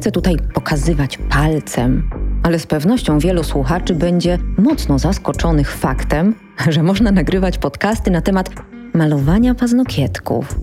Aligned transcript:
chcę 0.00 0.12
tutaj 0.12 0.36
pokazywać 0.54 1.18
palcem, 1.30 2.10
ale 2.42 2.58
z 2.58 2.66
pewnością 2.66 3.18
wielu 3.18 3.44
słuchaczy 3.44 3.94
będzie 3.94 4.38
mocno 4.58 4.98
zaskoczonych 4.98 5.72
faktem, 5.72 6.34
że 6.68 6.82
można 6.82 7.12
nagrywać 7.12 7.58
podcasty 7.58 8.10
na 8.10 8.20
temat 8.20 8.50
malowania 8.94 9.54
paznokietków. 9.54 10.58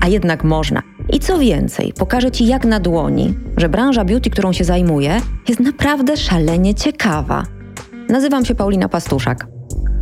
A 0.00 0.08
jednak 0.08 0.44
można. 0.44 0.82
I 1.12 1.20
co 1.20 1.38
więcej, 1.38 1.92
pokażę 1.98 2.30
Ci 2.30 2.46
jak 2.46 2.64
na 2.64 2.80
dłoni, 2.80 3.34
że 3.56 3.68
branża 3.68 4.04
beauty, 4.04 4.30
którą 4.30 4.52
się 4.52 4.64
zajmuję, 4.64 5.20
jest 5.48 5.60
naprawdę 5.60 6.16
szalenie 6.16 6.74
ciekawa. 6.74 7.42
Nazywam 8.08 8.44
się 8.44 8.54
Paulina 8.54 8.88
Pastuszak. 8.88 9.46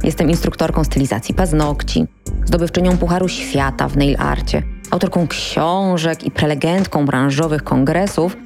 Jestem 0.05 0.30
instruktorką 0.30 0.84
stylizacji 0.84 1.34
paznokci, 1.34 2.07
zdobywczynią 2.45 2.96
Pucharu 2.96 3.29
Świata 3.29 3.89
w 3.89 3.96
nail 3.96 4.16
arcie, 4.18 4.62
autorką 4.91 5.27
książek 5.27 6.25
i 6.25 6.31
prelegentką 6.31 7.07
branżowych 7.07 7.64
kongresów, 7.64 8.37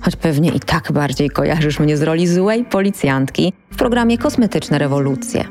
choć 0.00 0.16
pewnie 0.16 0.50
i 0.50 0.60
tak 0.60 0.92
bardziej 0.92 1.30
kojarzysz 1.30 1.80
mnie 1.80 1.96
z 1.96 2.02
roli 2.02 2.26
złej 2.26 2.64
policjantki 2.64 3.52
w 3.70 3.76
programie 3.76 4.18
Kosmetyczne 4.18 4.78
Rewolucje. 4.78 5.44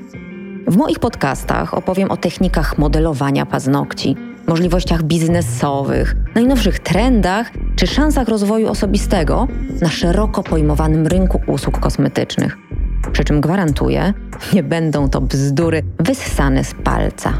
W 0.67 0.77
moich 0.77 0.99
podcastach 0.99 1.73
opowiem 1.73 2.11
o 2.11 2.17
technikach 2.17 2.77
modelowania 2.77 3.45
paznokci, 3.45 4.15
możliwościach 4.47 5.03
biznesowych, 5.03 6.15
najnowszych 6.35 6.79
trendach 6.79 7.51
czy 7.75 7.87
szansach 7.87 8.27
rozwoju 8.27 8.67
osobistego 8.67 9.47
na 9.81 9.89
szeroko 9.89 10.43
pojmowanym 10.43 11.07
rynku 11.07 11.41
usług 11.47 11.79
kosmetycznych. 11.79 12.57
Przy 13.11 13.23
czym 13.23 13.41
gwarantuję, 13.41 14.13
nie 14.53 14.63
będą 14.63 15.09
to 15.09 15.21
bzdury 15.21 15.83
wyssane 15.99 16.63
z 16.63 16.73
palca. 16.83 17.33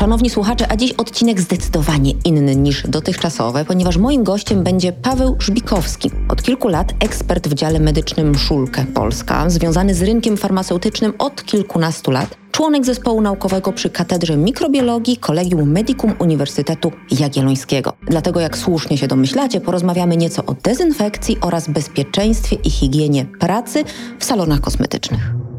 Szanowni 0.00 0.30
słuchacze, 0.30 0.66
a 0.72 0.76
dziś 0.76 0.92
odcinek 0.92 1.40
zdecydowanie 1.40 2.12
inny 2.24 2.56
niż 2.56 2.86
dotychczasowe, 2.86 3.64
ponieważ 3.64 3.96
moim 3.96 4.24
gościem 4.24 4.62
będzie 4.62 4.92
Paweł 4.92 5.36
Żbikowski. 5.40 6.10
Od 6.28 6.42
kilku 6.42 6.68
lat 6.68 6.92
ekspert 7.00 7.48
w 7.48 7.54
dziale 7.54 7.80
medycznym 7.80 8.38
Szulkę 8.38 8.84
Polska, 8.94 9.50
związany 9.50 9.94
z 9.94 10.02
rynkiem 10.02 10.36
farmaceutycznym 10.36 11.12
od 11.18 11.44
kilkunastu 11.44 12.10
lat, 12.10 12.36
członek 12.52 12.84
zespołu 12.84 13.20
naukowego 13.20 13.72
przy 13.72 13.90
Katedrze 13.90 14.36
Mikrobiologii 14.36 15.16
Kolegium 15.16 15.70
Medicum 15.70 16.14
Uniwersytetu 16.18 16.92
Jagiellońskiego. 17.20 17.92
Dlatego, 18.02 18.40
jak 18.40 18.58
słusznie 18.58 18.98
się 18.98 19.08
domyślacie, 19.08 19.60
porozmawiamy 19.60 20.16
nieco 20.16 20.46
o 20.46 20.54
dezynfekcji 20.54 21.36
oraz 21.40 21.68
bezpieczeństwie 21.68 22.56
i 22.64 22.70
higienie 22.70 23.24
pracy 23.24 23.84
w 24.18 24.24
salonach 24.24 24.60
kosmetycznych. 24.60 25.49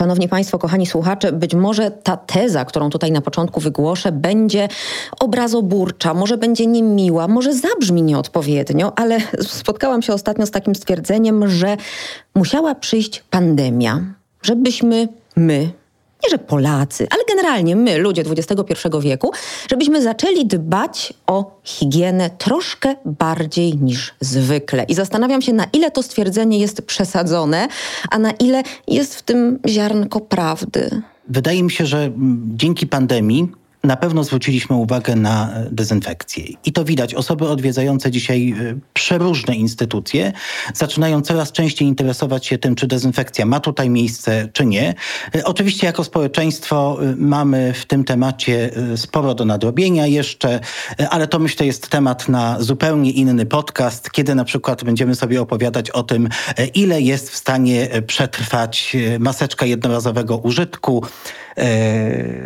Szanowni 0.00 0.28
Państwo, 0.28 0.58
kochani 0.58 0.86
słuchacze, 0.86 1.32
być 1.32 1.54
może 1.54 1.90
ta 1.90 2.16
teza, 2.16 2.64
którą 2.64 2.90
tutaj 2.90 3.12
na 3.12 3.20
początku 3.20 3.60
wygłoszę, 3.60 4.12
będzie 4.12 4.68
obrazoburcza, 5.18 6.14
może 6.14 6.38
będzie 6.38 6.66
niemiła, 6.66 7.28
może 7.28 7.54
zabrzmi 7.54 8.02
nieodpowiednio, 8.02 8.92
ale 8.96 9.18
spotkałam 9.42 10.02
się 10.02 10.12
ostatnio 10.12 10.46
z 10.46 10.50
takim 10.50 10.74
stwierdzeniem, 10.74 11.48
że 11.48 11.76
musiała 12.34 12.74
przyjść 12.74 13.24
pandemia, 13.30 14.00
żebyśmy 14.42 15.08
my, 15.36 15.70
nie 16.24 16.30
że 16.30 16.38
Polacy, 16.38 17.06
ale 17.10 17.22
generalnie 17.28 17.76
my, 17.76 17.98
ludzie 17.98 18.22
XXI 18.22 18.74
wieku, 19.00 19.32
żebyśmy 19.70 20.02
zaczęli 20.02 20.46
dbać 20.46 21.12
o 21.26 21.60
higienę 21.64 22.30
troszkę 22.30 22.94
bardziej 23.04 23.76
niż 23.76 24.14
zwykle. 24.20 24.84
I 24.84 24.94
zastanawiam 24.94 25.42
się, 25.42 25.52
na 25.52 25.66
ile 25.72 25.90
to 25.90 26.02
stwierdzenie 26.02 26.58
jest 26.58 26.82
przesadzone, 26.82 27.68
a 28.10 28.18
na 28.18 28.30
ile 28.30 28.62
jest 28.88 29.14
w 29.14 29.22
tym 29.22 29.58
ziarnko 29.68 30.20
prawdy. 30.20 31.02
Wydaje 31.28 31.62
mi 31.62 31.70
się, 31.70 31.86
że 31.86 32.10
dzięki 32.54 32.86
pandemii 32.86 33.52
na 33.84 33.96
pewno 33.96 34.24
zwróciliśmy 34.24 34.76
uwagę 34.76 35.16
na 35.16 35.52
e, 35.52 35.66
dezynfekcję. 35.70 36.44
I 36.64 36.72
to 36.72 36.84
widać. 36.84 37.14
Osoby 37.14 37.48
odwiedzające 37.48 38.10
dzisiaj 38.10 38.54
e, 38.60 38.78
przeróżne 38.92 39.54
instytucje 39.54 40.32
zaczynają 40.74 41.22
coraz 41.22 41.52
częściej 41.52 41.88
interesować 41.88 42.46
się 42.46 42.58
tym, 42.58 42.74
czy 42.74 42.86
dezynfekcja 42.86 43.46
ma 43.46 43.60
tutaj 43.60 43.90
miejsce, 43.90 44.48
czy 44.52 44.66
nie. 44.66 44.94
E, 45.34 45.44
oczywiście 45.44 45.86
jako 45.86 46.04
społeczeństwo 46.04 46.98
mamy 47.16 47.72
w 47.72 47.86
tym 47.86 48.04
temacie 48.04 48.70
sporo 48.96 49.34
do 49.34 49.44
nadrobienia 49.44 50.06
jeszcze, 50.06 50.60
ale 51.10 51.26
to 51.26 51.38
myślę 51.38 51.66
jest 51.66 51.88
temat 51.88 52.28
na 52.28 52.56
zupełnie 52.60 53.10
inny 53.10 53.46
podcast, 53.46 54.10
kiedy 54.10 54.34
na 54.34 54.44
przykład 54.44 54.84
będziemy 54.84 55.14
sobie 55.14 55.42
opowiadać 55.42 55.90
o 55.90 56.02
tym, 56.02 56.28
ile 56.74 57.00
jest 57.00 57.30
w 57.30 57.36
stanie 57.36 57.88
przetrwać 58.06 58.96
maseczka 59.18 59.66
jednorazowego 59.66 60.36
użytku 60.36 61.04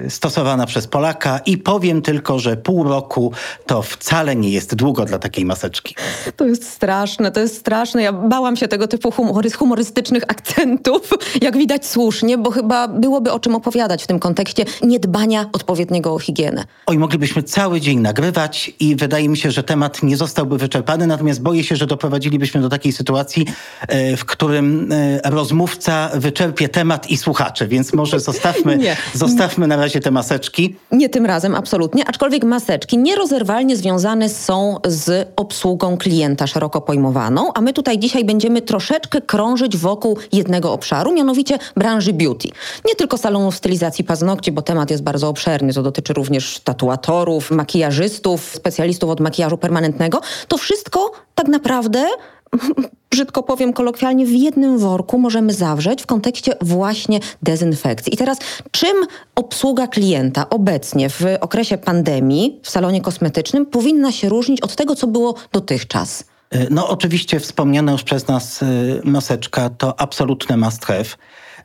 stosowana 0.08 0.66
przez 0.66 0.86
Polaka 0.86 1.23
i 1.46 1.58
powiem 1.58 2.02
tylko, 2.02 2.38
że 2.38 2.56
pół 2.56 2.84
roku 2.84 3.32
to 3.66 3.82
wcale 3.82 4.36
nie 4.36 4.50
jest 4.50 4.74
długo 4.74 5.04
dla 5.04 5.18
takiej 5.18 5.44
maseczki. 5.44 5.94
To 6.36 6.46
jest 6.46 6.70
straszne, 6.70 7.32
to 7.32 7.40
jest 7.40 7.56
straszne. 7.56 8.02
Ja 8.02 8.12
bałam 8.12 8.56
się 8.56 8.68
tego 8.68 8.88
typu 8.88 9.10
humory, 9.10 9.50
humorystycznych 9.50 10.22
akcentów, 10.22 11.10
jak 11.42 11.56
widać 11.56 11.86
słusznie, 11.86 12.38
bo 12.38 12.50
chyba 12.50 12.88
byłoby 12.88 13.32
o 13.32 13.40
czym 13.40 13.54
opowiadać 13.54 14.04
w 14.04 14.06
tym 14.06 14.18
kontekście 14.18 14.64
niedbania 14.82 15.46
odpowiedniego 15.52 16.14
o 16.14 16.18
higienę. 16.18 16.64
Oj, 16.86 16.98
moglibyśmy 16.98 17.42
cały 17.42 17.80
dzień 17.80 18.00
nagrywać 18.00 18.72
i 18.80 18.96
wydaje 18.96 19.28
mi 19.28 19.36
się, 19.36 19.50
że 19.50 19.62
temat 19.62 20.02
nie 20.02 20.16
zostałby 20.16 20.58
wyczerpany, 20.58 21.06
natomiast 21.06 21.42
boję 21.42 21.64
się, 21.64 21.76
że 21.76 21.86
doprowadzilibyśmy 21.86 22.60
do 22.60 22.68
takiej 22.68 22.92
sytuacji, 22.92 23.46
e, 23.88 24.16
w 24.16 24.24
którym 24.24 24.92
e, 24.92 25.30
rozmówca 25.30 26.10
wyczerpie 26.14 26.68
temat 26.68 27.10
i 27.10 27.16
słuchacze, 27.16 27.68
więc 27.68 27.92
może 27.92 28.20
zostawmy, 28.30 28.78
zostawmy 29.14 29.66
na 29.66 29.76
razie 29.76 30.00
te 30.00 30.10
maseczki. 30.10 30.76
Nie 30.92 31.08
tym 31.14 31.26
razem, 31.26 31.54
absolutnie. 31.54 32.08
Aczkolwiek 32.08 32.44
maseczki 32.44 32.98
nierozerwalnie 32.98 33.76
związane 33.76 34.28
są 34.28 34.78
z 34.86 35.28
obsługą 35.36 35.96
klienta 35.98 36.46
szeroko 36.46 36.80
pojmowaną, 36.80 37.52
a 37.54 37.60
my 37.60 37.72
tutaj 37.72 37.98
dzisiaj 37.98 38.24
będziemy 38.24 38.62
troszeczkę 38.62 39.20
krążyć 39.20 39.76
wokół 39.76 40.18
jednego 40.32 40.72
obszaru, 40.72 41.12
mianowicie 41.12 41.58
branży 41.76 42.12
beauty. 42.12 42.48
Nie 42.84 42.94
tylko 42.94 43.18
salonów 43.18 43.56
stylizacji 43.56 44.04
paznokci, 44.04 44.52
bo 44.52 44.62
temat 44.62 44.90
jest 44.90 45.02
bardzo 45.02 45.28
obszerny. 45.28 45.72
To 45.72 45.82
dotyczy 45.82 46.12
również 46.12 46.60
tatuatorów, 46.60 47.50
makijażystów, 47.50 48.52
specjalistów 48.54 49.10
od 49.10 49.20
makijażu 49.20 49.58
permanentnego. 49.58 50.20
To 50.48 50.58
wszystko 50.58 51.12
tak 51.34 51.48
naprawdę 51.48 52.06
brzydko 53.10 53.42
powiem 53.42 53.72
kolokwialnie, 53.72 54.26
w 54.26 54.32
jednym 54.32 54.78
worku 54.78 55.18
możemy 55.18 55.52
zawrzeć 55.52 56.02
w 56.02 56.06
kontekście 56.06 56.52
właśnie 56.60 57.20
dezynfekcji. 57.42 58.14
I 58.14 58.16
teraz, 58.16 58.38
czym 58.70 58.96
obsługa 59.34 59.86
klienta 59.86 60.48
obecnie 60.50 61.10
w 61.10 61.22
okresie 61.40 61.78
pandemii 61.78 62.60
w 62.62 62.70
salonie 62.70 63.00
kosmetycznym 63.00 63.66
powinna 63.66 64.12
się 64.12 64.28
różnić 64.28 64.60
od 64.60 64.76
tego, 64.76 64.94
co 64.94 65.06
było 65.06 65.34
dotychczas? 65.52 66.24
No 66.70 66.88
oczywiście 66.88 67.40
wspomniana 67.40 67.92
już 67.92 68.02
przez 68.02 68.28
nas 68.28 68.62
y, 68.62 69.00
maseczka 69.04 69.70
to 69.70 70.00
absolutne 70.00 70.56
must 70.56 70.84
have. 70.84 71.04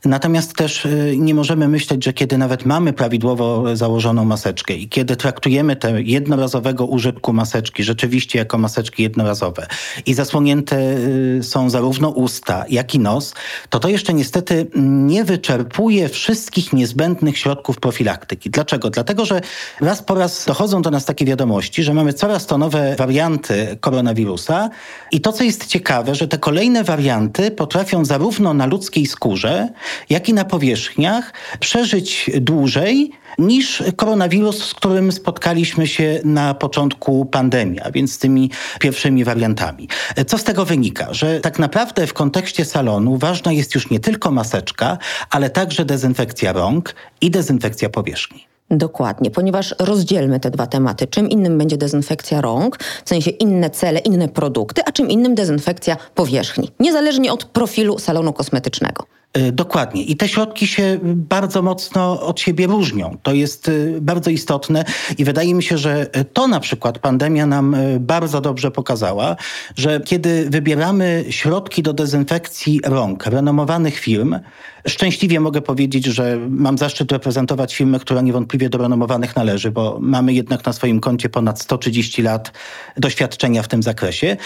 Natomiast 0.06 0.56
też 0.56 0.86
y, 0.86 1.16
nie 1.18 1.34
możemy 1.34 1.68
myśleć, 1.68 2.06
że 2.06 2.14
kiedy 2.14 2.38
nawet 2.38 2.66
mamy 2.66 2.94
prawidłowo 2.94 3.76
założoną 3.76 4.26
maseczkę 4.26 4.74
i 4.74 4.90
kiedy 4.90 5.16
traktujemy 5.16 5.76
te 5.76 6.02
jednorazowego 6.02 6.86
użytku 6.86 7.34
maseczki 7.34 7.84
rzeczywiście 7.84 8.40
jako 8.40 8.58
maseczki 8.58 9.04
jednorazowe 9.04 9.68
i 10.06 10.14
zasłonięte 10.14 10.78
y, 10.78 11.44
są 11.44 11.70
zarówno 11.70 12.10
usta, 12.10 12.66
jak 12.70 12.96
i 12.96 13.00
nos, 13.00 13.34
to 13.70 13.80
to 13.80 13.90
jeszcze 13.90 14.14
niestety 14.14 14.68
nie 14.76 15.24
wyczerpuje 15.24 16.10
wszystkich 16.10 16.74
niezbędnych 16.74 17.38
środków 17.38 17.80
profilaktyki. 17.80 18.50
Dlaczego? 18.50 18.90
Dlatego, 18.90 19.26
że 19.26 19.42
raz 19.82 20.04
po 20.04 20.16
raz 20.16 20.46
dochodzą 20.46 20.82
do 20.82 20.92
nas 20.92 21.06
takie 21.06 21.26
wiadomości, 21.26 21.84
że 21.84 21.94
mamy 21.94 22.14
coraz 22.14 22.46
to 22.46 22.58
nowe 22.58 22.96
warianty 22.96 23.78
koronawirusa 23.80 24.70
i 25.12 25.22
to, 25.22 25.34
co 25.34 25.44
jest 25.44 25.66
ciekawe, 25.66 26.16
że 26.16 26.28
te 26.28 26.38
kolejne 26.38 26.84
warianty 26.84 27.52
potrafią 27.52 28.06
zarówno 28.06 28.54
na 28.54 28.66
ludzkiej 28.66 29.06
skórze, 29.06 29.70
jak 30.10 30.30
i 30.30 30.34
na 30.34 30.46
powierzchniach 30.46 31.34
przeżyć 31.60 32.32
dłużej 32.42 33.12
niż 33.38 33.84
koronawirus, 33.96 34.66
z 34.66 34.74
którym 34.74 35.12
spotkaliśmy 35.12 35.88
się 35.88 36.20
na 36.24 36.54
początku 36.54 37.26
pandemii, 37.26 37.80
a 37.80 37.92
więc 37.92 38.14
z 38.14 38.18
tymi 38.18 38.52
pierwszymi 38.80 39.24
wariantami. 39.24 39.88
Co 40.28 40.38
z 40.38 40.44
tego 40.44 40.66
wynika? 40.66 41.14
Że 41.14 41.40
tak 41.40 41.60
naprawdę 41.60 42.08
w 42.08 42.14
kontekście 42.14 42.66
salonu 42.66 43.18
ważna 43.18 43.52
jest 43.52 43.76
już 43.76 43.90
nie 43.90 44.00
tylko 44.00 44.32
maseczka, 44.32 44.98
ale 45.30 45.50
także 45.50 45.86
dezynfekcja 45.86 46.54
rąk 46.54 46.96
i 47.22 47.32
dezynfekcja 47.32 47.90
powierzchni. 47.90 48.50
Dokładnie, 48.72 49.32
ponieważ 49.32 49.76
rozdzielmy 49.80 50.40
te 50.40 50.52
dwa 50.52 50.68
tematy. 50.68 51.08
Czym 51.08 51.30
innym 51.30 51.58
będzie 51.58 51.78
dezynfekcja 51.78 52.42
rąk, 52.42 52.78
w 53.06 53.10
sensie 53.10 53.32
inne 53.32 53.70
cele, 53.70 54.00
inne 54.00 54.28
produkty, 54.28 54.82
a 54.86 54.92
czym 54.92 55.10
innym 55.10 55.36
dezynfekcja 55.36 55.98
powierzchni, 56.16 56.72
niezależnie 56.80 57.34
od 57.34 57.46
profilu 57.46 58.00
salonu 58.00 58.34
kosmetycznego. 58.34 59.06
Y, 59.38 59.52
dokładnie. 59.52 60.04
I 60.04 60.16
te 60.16 60.28
środki 60.28 60.68
się 60.68 61.00
bardzo 61.04 61.62
mocno 61.62 62.22
od 62.22 62.40
siebie 62.40 62.68
różnią. 62.68 63.18
To 63.24 63.34
jest 63.34 63.68
y, 63.68 63.98
bardzo 64.02 64.30
istotne 64.30 64.86
i 65.18 65.26
wydaje 65.26 65.54
mi 65.54 65.64
się, 65.64 65.78
że 65.78 66.06
to 66.34 66.48
na 66.48 66.60
przykład 66.60 67.00
pandemia 67.00 67.46
nam 67.46 67.76
bardzo 68.00 68.42
dobrze 68.42 68.72
pokazała, 68.72 69.36
że 69.76 70.02
kiedy 70.06 70.50
wybieramy 70.50 71.26
środki 71.30 71.84
do 71.84 71.94
dezynfekcji 71.94 72.82
rąk 72.86 73.26
renomowanych 73.26 74.00
firm, 74.00 74.36
szczęśliwie 74.88 75.40
mogę 75.40 75.62
powiedzieć, 75.62 76.06
że 76.06 76.38
mam 76.50 76.78
zaszczyt 76.78 77.12
reprezentować 77.12 77.76
firmę, 77.76 78.00
która 78.00 78.22
niewątpliwie 78.22 78.70
do 78.70 78.78
renomowanych 78.78 79.36
należy, 79.36 79.72
bo 79.72 79.98
mamy 80.02 80.34
jednak 80.34 80.66
na 80.66 80.74
swoim 80.74 81.00
koncie 81.00 81.30
ponad 81.30 81.62
130 81.62 82.22
lat 82.22 82.52
doświadczenia 82.98 83.64
w 83.64 83.68
tym 83.68 83.84
zakresie, 83.84 84.38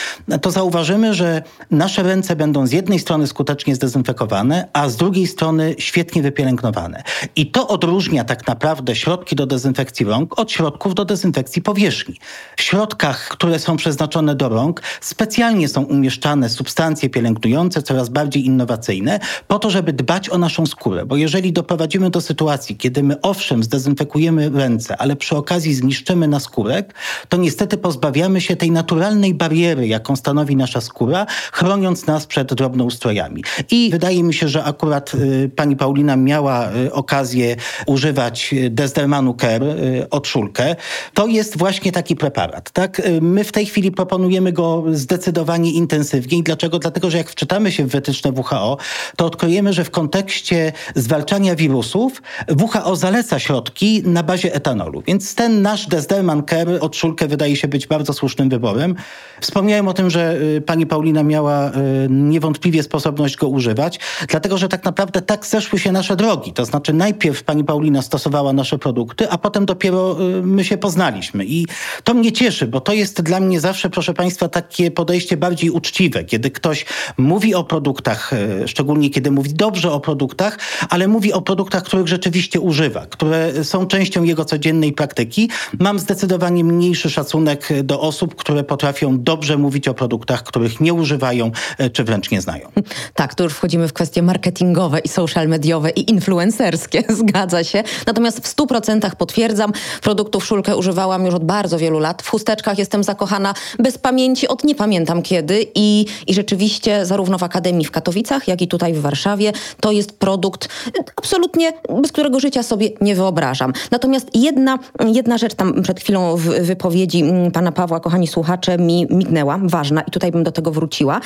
to 0.42 0.52
zauważymy, 0.52 1.14
że 1.14 1.42
nasze 1.72 2.04
ręce 2.04 2.36
będą 2.36 2.68
z 2.68 2.72
jednej 2.72 3.00
strony 3.00 3.28
skutecznie 3.28 3.76
zdezynfekowane, 3.76 4.70
a 4.74 4.90
z 4.90 4.96
drugiej 4.96 5.28
strony 5.28 5.76
świetnie 5.78 6.22
wypielęgnowane. 6.22 7.04
I 7.36 7.52
to 7.52 7.68
odróżnia 7.68 8.24
tak 8.24 8.48
naprawdę 8.48 8.96
środki 8.96 9.36
do 9.36 9.46
dezynfekcji 9.46 10.06
rąk 10.06 10.40
od 10.40 10.52
środków 10.52 10.96
do 10.96 11.06
dezynfekcji 11.06 11.62
powierzchni. 11.62 12.20
W 12.58 12.62
środkach, 12.62 13.28
które 13.28 13.60
są 13.60 13.78
przeznaczone 13.78 14.36
do 14.36 14.50
rąk, 14.50 14.82
specjalnie 15.02 15.68
są 15.68 15.84
umieszczane 15.84 16.50
substancje 16.50 17.10
pielęgnujące, 17.10 17.82
coraz 17.82 18.10
bardziej 18.10 18.46
innowacyjne, 18.46 19.20
po 19.48 19.60
to, 19.60 19.70
żeby 19.70 19.94
dbać 19.94 20.30
o 20.30 20.38
naszą 20.38 20.66
skórę. 20.66 21.06
Bo 21.06 21.16
jeżeli 21.16 21.54
doprowadzimy 21.54 22.10
do 22.10 22.22
sytuacji, 22.22 22.78
kiedy 22.78 23.04
my 23.04 23.22
owszem 23.22 23.64
zdezynfekujemy 23.64 24.50
ręce, 24.50 24.98
ale 24.98 25.16
przy 25.16 25.36
okazji 25.36 25.74
zniszczymy 25.74 26.28
naskórek, 26.28 26.94
to 27.30 27.38
niestety 27.38 27.78
pozbawiamy 27.78 28.42
się 28.42 28.56
tej 28.56 28.72
naturalnej 28.72 29.34
bariery, 29.34 29.88
jaką 29.88 30.16
stanowi 30.16 30.56
nasza 30.56 30.82
skóra, 30.82 31.26
chroniąc 31.52 32.06
nas 32.08 32.26
przed 32.26 32.54
drobnoustrojami. 32.54 33.44
I 33.72 33.90
wydaje 33.92 34.24
mi 34.24 34.34
się, 34.34 34.48
że 34.48 34.63
akurat 34.64 35.14
y, 35.14 35.52
pani 35.56 35.76
Paulina 35.76 36.16
miała 36.16 36.70
y, 36.72 36.94
okazję 36.94 37.56
używać 37.86 38.56
Desdermanu 38.70 39.34
Care 39.34 39.64
y, 39.64 40.08
od 40.10 40.28
Szulkę, 40.28 40.76
to 41.14 41.28
jest 41.28 41.58
właśnie 41.58 41.92
taki 41.92 42.16
preparat. 42.16 42.72
Tak? 42.72 43.02
My 43.22 43.44
w 43.44 43.52
tej 43.52 43.66
chwili 43.66 43.92
proponujemy 43.92 44.52
go 44.52 44.84
zdecydowanie 44.92 45.72
intensywniej. 45.72 46.44
Dlaczego? 46.44 46.80
Dlatego, 46.80 47.12
że 47.12 47.18
jak 47.18 47.30
wczytamy 47.30 47.72
się 47.72 47.86
w 47.86 47.90
wytyczne 47.90 48.32
WHO, 48.32 48.78
to 49.16 49.26
odkryjemy, 49.26 49.74
że 49.74 49.84
w 49.84 49.92
kontekście 49.92 50.72
zwalczania 50.96 51.56
wirusów 51.56 52.22
WHO 52.62 52.96
zaleca 52.96 53.40
środki 53.40 54.04
na 54.06 54.24
bazie 54.24 54.56
etanolu. 54.56 55.04
Więc 55.08 55.36
ten 55.36 55.62
nasz 55.62 55.88
Desderman 55.88 56.44
Care 56.50 56.78
od 56.82 56.96
Szulkę 56.96 57.28
wydaje 57.28 57.56
się 57.56 57.68
być 57.68 57.88
bardzo 57.88 58.14
słusznym 58.14 58.50
wyborem. 58.50 58.96
Wspomniałem 59.42 59.88
o 59.88 59.94
tym, 59.94 60.10
że 60.10 60.38
pani 60.66 60.86
Paulina 60.86 61.24
miała 61.24 61.72
niewątpliwie 62.10 62.84
sposobność 62.84 63.38
go 63.38 63.48
używać, 63.48 64.00
dlatego, 64.28 64.53
że 64.58 64.68
tak 64.70 64.84
naprawdę 64.84 65.22
tak 65.22 65.46
zeszły 65.46 65.80
się 65.80 65.92
nasze 65.92 66.16
drogi. 66.16 66.54
To 66.54 66.66
znaczy 66.66 66.94
najpierw 66.94 67.44
pani 67.44 67.64
Paulina 67.64 68.02
stosowała 68.02 68.54
nasze 68.54 68.78
produkty, 68.78 69.30
a 69.30 69.38
potem 69.38 69.66
dopiero 69.66 70.18
y, 70.22 70.44
my 70.44 70.64
się 70.64 70.78
poznaliśmy. 70.78 71.46
I 71.46 71.68
to 72.04 72.14
mnie 72.14 72.32
cieszy, 72.32 72.68
bo 72.68 72.82
to 72.82 72.94
jest 72.94 73.22
dla 73.22 73.40
mnie 73.40 73.60
zawsze, 73.60 73.90
proszę 73.90 74.14
państwa, 74.14 74.50
takie 74.50 74.92
podejście 74.92 75.38
bardziej 75.38 75.70
uczciwe, 75.70 76.24
kiedy 76.24 76.52
ktoś 76.52 76.86
mówi 77.18 77.56
o 77.56 77.64
produktach, 77.64 78.34
y, 78.34 78.68
szczególnie 78.68 79.10
kiedy 79.10 79.32
mówi 79.32 79.54
dobrze 79.54 79.92
o 79.92 80.00
produktach, 80.00 80.58
ale 80.90 81.08
mówi 81.08 81.34
o 81.34 81.42
produktach, 81.42 81.84
których 81.84 82.08
rzeczywiście 82.08 82.60
używa, 82.60 83.06
które 83.06 83.64
są 83.64 83.88
częścią 83.88 84.24
jego 84.24 84.46
codziennej 84.46 84.94
praktyki. 84.94 85.50
Mam 85.80 86.00
zdecydowanie 86.00 86.64
mniejszy 86.64 87.10
szacunek 87.10 87.70
do 87.84 88.02
osób, 88.02 88.36
które 88.36 88.64
potrafią 88.64 89.24
dobrze 89.24 89.58
mówić 89.58 89.88
o 89.88 89.94
produktach, 89.94 90.44
których 90.44 90.80
nie 90.80 90.94
używają, 90.94 91.52
y, 91.82 91.90
czy 91.90 92.04
wręcz 92.04 92.32
nie 92.32 92.42
znają. 92.42 92.72
Tak, 93.14 93.36
tu 93.36 93.44
już 93.44 93.54
wchodzimy 93.54 93.88
w 93.88 93.94
kwestię 93.94 94.22
marketingu 94.22 94.43
marketingowe 94.44 95.00
i 95.00 95.08
social 95.08 95.48
mediowe 95.48 95.90
i 95.90 96.12
influencerskie, 96.12 97.04
zgadza 97.20 97.64
się. 97.64 97.84
Natomiast 98.08 98.48
w 98.48 98.56
100% 98.56 99.16
potwierdzam, 99.16 99.72
produktów 100.02 100.46
Szulkę 100.46 100.78
używałam 100.78 101.26
już 101.26 101.36
od 101.36 101.44
bardzo 101.44 101.78
wielu 101.78 102.00
lat. 102.00 102.22
W 102.22 102.30
chusteczkach 102.30 102.78
jestem 102.78 103.04
zakochana 103.04 103.54
bez 103.80 103.98
pamięci 103.98 104.48
od 104.48 104.64
nie 104.64 104.76
pamiętam 104.76 105.22
kiedy 105.22 105.66
i, 105.76 106.06
i 106.28 106.34
rzeczywiście 106.34 107.06
zarówno 107.06 107.38
w 107.38 107.44
Akademii 107.44 107.86
w 107.86 107.92
Katowicach, 107.92 108.48
jak 108.48 108.62
i 108.62 108.68
tutaj 108.68 108.94
w 108.94 109.02
Warszawie 109.02 109.52
to 109.82 109.92
jest 109.92 110.20
produkt 110.20 110.70
absolutnie, 111.16 111.74
bez 112.02 112.12
którego 112.12 112.40
życia 112.40 112.64
sobie 112.64 112.90
nie 113.02 113.16
wyobrażam. 113.16 113.74
Natomiast 113.92 114.30
jedna, 114.34 114.80
jedna 115.06 115.38
rzecz 115.38 115.54
tam 115.54 115.84
przed 115.84 116.00
chwilą 116.00 116.38
w 116.38 116.42
wypowiedzi 116.42 117.22
mm, 117.22 117.52
pana 117.52 117.72
Pawła, 117.72 118.00
kochani 118.00 118.28
słuchacze, 118.28 118.78
mi 118.78 119.08
mignęła, 119.10 119.60
ważna 119.64 120.02
i 120.02 120.12
tutaj 120.12 120.32
bym 120.32 120.44
do 120.44 120.52
tego 120.52 120.72
wróciła 120.72 121.22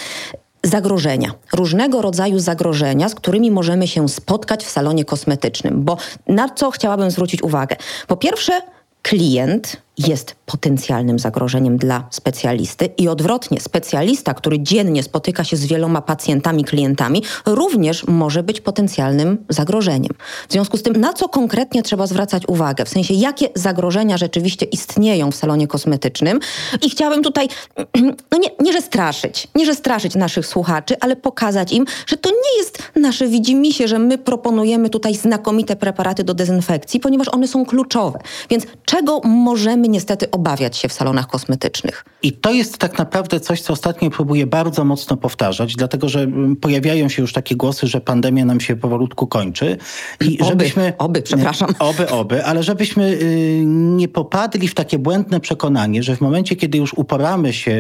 zagrożenia, 0.64 1.32
różnego 1.54 2.02
rodzaju 2.02 2.40
zagrożenia, 2.40 3.10
z 3.10 3.16
którymi 3.16 3.52
możemy 3.52 3.88
się 3.88 4.10
spotkać 4.10 4.66
w 4.66 4.70
salonie 4.70 5.06
kosmetycznym. 5.06 5.84
Bo 5.84 5.98
na 6.28 6.50
co 6.50 6.72
chciałabym 6.72 7.12
zwrócić 7.12 7.44
uwagę? 7.44 7.76
Po 8.08 8.18
pierwsze, 8.18 8.62
klient 9.02 9.82
jest 9.98 10.36
potencjalnym 10.46 11.20
zagrożeniem 11.20 11.78
dla 11.78 12.08
specjalisty 12.10 12.90
i 12.98 13.08
odwrotnie, 13.08 13.60
specjalista, 13.60 14.34
który 14.34 14.60
dziennie 14.60 15.04
spotyka 15.04 15.44
się 15.44 15.58
z 15.58 15.66
wieloma 15.66 16.02
pacjentami, 16.02 16.64
klientami, 16.64 17.24
również 17.46 18.08
może 18.08 18.44
być 18.44 18.62
potencjalnym 18.62 19.38
zagrożeniem. 19.50 20.12
W 20.50 20.52
związku 20.52 20.78
z 20.78 20.84
tym, 20.84 20.96
na 20.96 21.14
co 21.14 21.30
konkretnie 21.30 21.84
trzeba 21.84 22.08
zwracać 22.08 22.44
uwagę, 22.48 22.86
w 22.86 22.90
sensie 22.90 23.14
jakie 23.14 23.50
zagrożenia 23.56 24.18
rzeczywiście 24.18 24.66
istnieją 24.66 25.32
w 25.32 25.36
salonie 25.36 25.68
kosmetycznym 25.68 26.40
i 26.82 26.90
chciałabym 26.90 27.24
tutaj, 27.24 27.48
no 28.32 28.38
nie, 28.38 28.50
nie 28.60 28.74
że 28.74 28.82
straszyć, 28.82 29.48
nie 29.56 29.66
że 29.66 29.76
straszyć 29.76 30.16
naszych 30.16 30.46
słuchaczy, 30.46 30.96
ale 31.00 31.16
pokazać 31.16 31.74
im, 31.74 31.86
że 32.08 32.18
to 32.18 32.30
nie 32.30 32.58
jest 32.58 32.80
nasze 32.96 33.28
widzimisię, 33.28 33.88
że 33.88 34.00
my 34.00 34.18
proponujemy 34.18 34.90
tutaj 34.90 35.16
znakomite 35.16 35.76
preparaty 35.76 36.24
do 36.24 36.34
dezynfekcji, 36.34 37.00
ponieważ 37.00 37.28
one 37.28 37.48
są 37.48 37.66
kluczowe. 37.66 38.20
Więc 38.50 38.66
czego 38.86 39.22
możemy 39.24 39.87
niestety 39.90 40.32
obawiać 40.32 40.78
się 40.78 40.88
w 40.88 40.94
salonach 40.94 41.28
kosmetycznych. 41.28 42.06
I 42.24 42.34
to 42.34 42.52
jest 42.52 42.78
tak 42.78 42.98
naprawdę 42.98 43.40
coś, 43.40 43.62
co 43.62 43.74
ostatnio 43.74 44.10
próbuję 44.10 44.48
bardzo 44.48 44.84
mocno 44.84 45.18
powtarzać, 45.18 45.76
dlatego 45.76 46.10
że 46.10 46.20
mm, 46.22 46.56
pojawiają 46.56 47.10
się 47.10 47.22
już 47.22 47.34
takie 47.34 47.56
głosy, 47.56 47.88
że 47.88 48.02
pandemia 48.02 48.46
nam 48.46 48.60
się 48.60 48.76
powolutku 48.76 49.28
kończy. 49.28 49.78
I 50.22 50.40
oby, 50.40 50.50
żebyśmy, 50.50 50.94
oby, 50.98 51.22
przepraszam. 51.22 51.70
Oby, 51.80 52.10
oby, 52.10 52.46
ale 52.46 52.64
żebyśmy 52.64 53.04
y, 53.04 53.64
nie 53.66 54.08
popadli 54.08 54.68
w 54.68 54.76
takie 54.76 55.00
błędne 55.00 55.40
przekonanie, 55.40 56.04
że 56.04 56.16
w 56.16 56.22
momencie, 56.22 56.56
kiedy 56.56 56.78
już 56.78 56.94
uporamy 56.94 57.54
się 57.54 57.72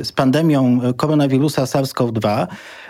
y, 0.00 0.04
z 0.04 0.12
pandemią 0.12 0.80
koronawirusa 0.96 1.64
SARS-CoV-2, 1.64 2.46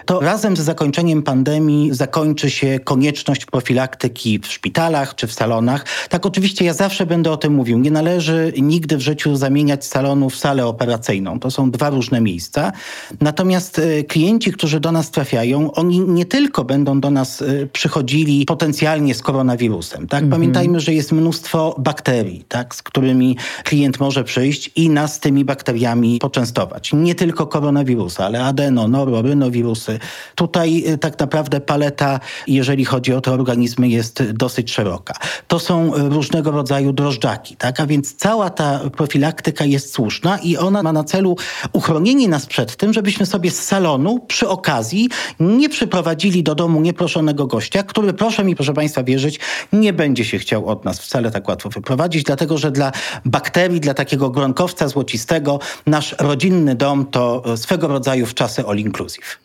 to 0.09 0.21
razem 0.21 0.57
z 0.57 0.61
zakończeniem 0.61 1.23
pandemii 1.23 1.95
zakończy 1.95 2.51
się 2.51 2.81
konieczność 2.85 3.47
profilaktyki 3.47 4.39
w 4.39 4.47
szpitalach 4.47 5.15
czy 5.15 5.27
w 5.27 5.33
salonach. 5.33 5.85
Tak 6.09 6.27
oczywiście 6.27 6.65
ja 6.65 6.75
zawsze 6.75 7.07
będę 7.07 7.31
o 7.33 7.37
tym 7.37 7.55
mówił. 7.55 7.79
Nie 7.79 7.91
należy 7.91 8.53
nigdy 8.63 8.97
w 8.97 9.01
życiu 9.01 9.37
zamieniać 9.37 9.85
salonu 9.85 10.31
w 10.31 10.37
salę 10.37 10.67
operacyjną. 10.67 11.41
To 11.41 11.51
są 11.51 11.71
dwa 11.71 11.91
różne 11.91 12.21
miejsca. 12.21 12.73
Natomiast 13.21 13.79
e, 13.79 14.05
klienci, 14.05 14.53
którzy 14.53 14.81
do 14.81 14.93
nas 14.93 15.11
trafiają, 15.11 15.73
oni 15.73 16.01
nie 16.01 16.27
tylko 16.27 16.65
będą 16.65 17.01
do 17.01 17.11
nas 17.11 17.43
e, 17.43 17.67
przychodzili 17.67 18.45
potencjalnie 18.45 19.15
z 19.15 19.23
koronawirusem. 19.23 20.07
Tak? 20.07 20.23
Mhm. 20.23 20.31
Pamiętajmy, 20.31 20.81
że 20.81 20.95
jest 20.95 21.13
mnóstwo 21.13 21.75
bakterii, 21.79 22.45
tak? 22.49 22.75
z 22.75 22.83
którymi 22.83 23.37
klient 23.65 24.01
może 24.01 24.25
przyjść 24.25 24.71
i 24.77 24.91
nas 24.91 25.21
tymi 25.21 25.45
bakteriami 25.45 26.19
poczęstować. 26.19 26.93
Nie 26.93 27.15
tylko 27.15 27.47
koronawirusa, 27.47 28.25
ale 28.25 28.45
adeno, 28.45 28.89
noro, 28.89 29.23
rynowirusy, 29.23 29.99
Tutaj 30.35 30.85
y, 30.89 30.99
tak 30.99 31.19
naprawdę 31.19 31.61
paleta, 31.61 32.21
jeżeli 32.47 32.85
chodzi 32.85 33.15
o 33.15 33.21
te 33.21 33.33
organizmy, 33.33 33.89
jest 33.89 34.23
dosyć 34.33 34.73
szeroka. 34.73 35.15
To 35.49 35.59
są 35.59 35.93
różnego 35.95 36.51
rodzaju 36.51 36.93
drożdżaki, 36.93 37.57
tak? 37.57 37.81
A 37.81 37.87
więc 37.87 38.15
cała 38.15 38.48
ta 38.51 38.81
profilaktyka 38.97 39.65
jest 39.65 39.93
słuszna 39.95 40.39
i 40.39 40.57
ona 40.57 40.83
ma 40.83 40.93
na 40.93 41.05
celu 41.05 41.37
uchronienie 41.73 42.29
nas 42.29 42.47
przed 42.47 42.77
tym, 42.77 42.93
żebyśmy 42.93 43.27
sobie 43.27 43.51
z 43.51 43.65
salonu 43.65 44.19
przy 44.19 44.49
okazji 44.49 45.09
nie 45.41 45.69
przyprowadzili 45.69 46.43
do 46.43 46.55
domu 46.55 46.81
nieproszonego 46.81 47.47
gościa, 47.47 47.83
który, 47.83 48.13
proszę 48.13 48.45
mi, 48.45 48.57
proszę 48.57 48.75
Państwa, 48.75 49.03
wierzyć, 49.03 49.41
nie 49.73 49.93
będzie 49.93 50.25
się 50.25 50.39
chciał 50.39 50.67
od 50.67 50.85
nas 50.85 51.01
wcale 51.01 51.31
tak 51.31 51.49
łatwo 51.49 51.69
wyprowadzić, 51.69 52.23
dlatego 52.23 52.59
że 52.59 52.71
dla 52.71 52.93
bakterii, 53.25 53.81
dla 53.81 53.95
takiego 53.95 54.31
gronkowca 54.31 54.89
złocistego, 54.89 55.59
nasz 55.87 56.15
rodzinny 56.19 56.75
dom 56.75 57.07
to 57.07 57.43
swego 57.57 57.89
rodzaju 57.89 58.27
w 58.27 58.35
czasy 58.35 58.67
all 58.67 58.79
inclusive. 58.79 59.39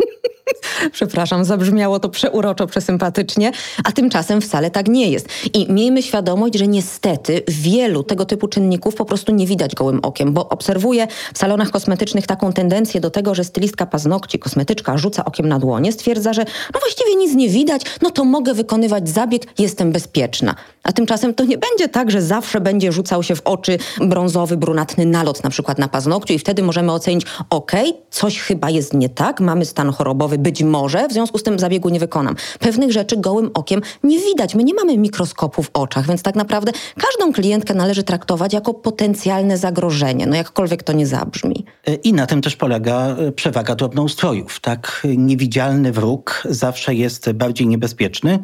Przepraszam, 0.91 1.45
zabrzmiało 1.45 1.99
to 1.99 2.09
przeuroczo, 2.09 2.67
przesympatycznie, 2.67 3.51
a 3.83 3.91
tymczasem 3.91 4.41
wcale 4.41 4.71
tak 4.71 4.87
nie 4.87 5.11
jest. 5.11 5.27
I 5.53 5.73
miejmy 5.73 6.03
świadomość, 6.03 6.55
że 6.55 6.67
niestety 6.67 7.41
wielu 7.47 8.03
tego 8.03 8.25
typu 8.25 8.47
czynników 8.47 8.95
po 8.95 9.05
prostu 9.05 9.31
nie 9.31 9.47
widać 9.47 9.75
gołym 9.75 9.99
okiem, 10.03 10.33
bo 10.33 10.49
obserwuję 10.49 11.07
w 11.33 11.37
salonach 11.37 11.71
kosmetycznych 11.71 12.27
taką 12.27 12.53
tendencję 12.53 13.01
do 13.01 13.09
tego, 13.09 13.35
że 13.35 13.43
stylistka 13.43 13.85
paznokci, 13.85 14.39
kosmetyczka 14.39 14.97
rzuca 14.97 15.25
okiem 15.25 15.49
na 15.49 15.59
dłonie, 15.59 15.91
stwierdza, 15.91 16.33
że 16.33 16.45
no 16.73 16.79
właściwie 16.79 17.15
nic 17.15 17.35
nie 17.35 17.49
widać, 17.49 17.81
no 18.01 18.09
to 18.09 18.25
mogę 18.25 18.53
wykonywać 18.53 19.09
zabieg, 19.09 19.43
jestem 19.59 19.91
bezpieczna. 19.91 20.55
A 20.83 20.91
tymczasem 20.91 21.33
to 21.33 21.43
nie 21.43 21.57
będzie 21.57 21.89
tak, 21.89 22.11
że 22.11 22.21
zawsze 22.21 22.61
będzie 22.61 22.91
rzucał 22.91 23.23
się 23.23 23.35
w 23.35 23.41
oczy 23.45 23.77
brązowy, 24.01 24.57
brunatny 24.57 25.05
nalot 25.05 25.43
na 25.43 25.49
przykład 25.49 25.79
na 25.79 25.87
paznokciu 25.87 26.33
i 26.33 26.39
wtedy 26.39 26.63
możemy 26.63 26.91
ocenić, 26.91 27.25
ok, 27.49 27.71
coś 28.09 28.39
chyba 28.39 28.69
jest 28.69 28.93
nie 28.93 29.09
tak, 29.09 29.39
mamy 29.39 29.65
stan 29.65 29.91
chorobowy. 29.91 30.37
Być 30.37 30.63
może 30.63 30.72
w 31.09 31.13
związku 31.13 31.37
z 31.37 31.43
tym 31.43 31.59
zabiegu 31.59 31.89
nie 31.89 31.99
wykonam. 31.99 32.35
Pewnych 32.59 32.91
rzeczy 32.91 33.17
gołym 33.17 33.51
okiem 33.53 33.81
nie 34.03 34.19
widać. 34.19 34.55
My 34.55 34.63
nie 34.63 34.73
mamy 34.73 34.97
mikroskopu 34.97 35.63
w 35.63 35.69
oczach, 35.73 36.07
więc 36.07 36.23
tak 36.23 36.35
naprawdę 36.35 36.71
każdą 36.97 37.33
klientkę 37.33 37.73
należy 37.73 38.03
traktować 38.03 38.53
jako 38.53 38.73
potencjalne 38.73 39.57
zagrożenie, 39.57 40.27
no 40.27 40.35
jakkolwiek 40.35 40.83
to 40.83 40.93
nie 40.93 41.07
zabrzmi. 41.07 41.65
I 42.03 42.13
na 42.13 42.25
tym 42.25 42.41
też 42.41 42.55
polega 42.55 43.07
e, 43.07 43.31
przewaga 43.31 43.75
drobnoustrojów. 43.75 44.59
Tak, 44.59 45.07
niewidzialny 45.17 45.91
wróg 45.91 46.43
zawsze 46.49 46.95
jest 46.95 47.31
bardziej 47.31 47.67
niebezpieczny. 47.67 48.39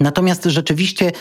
Natomiast 0.00 0.44
rzeczywiście 0.44 1.12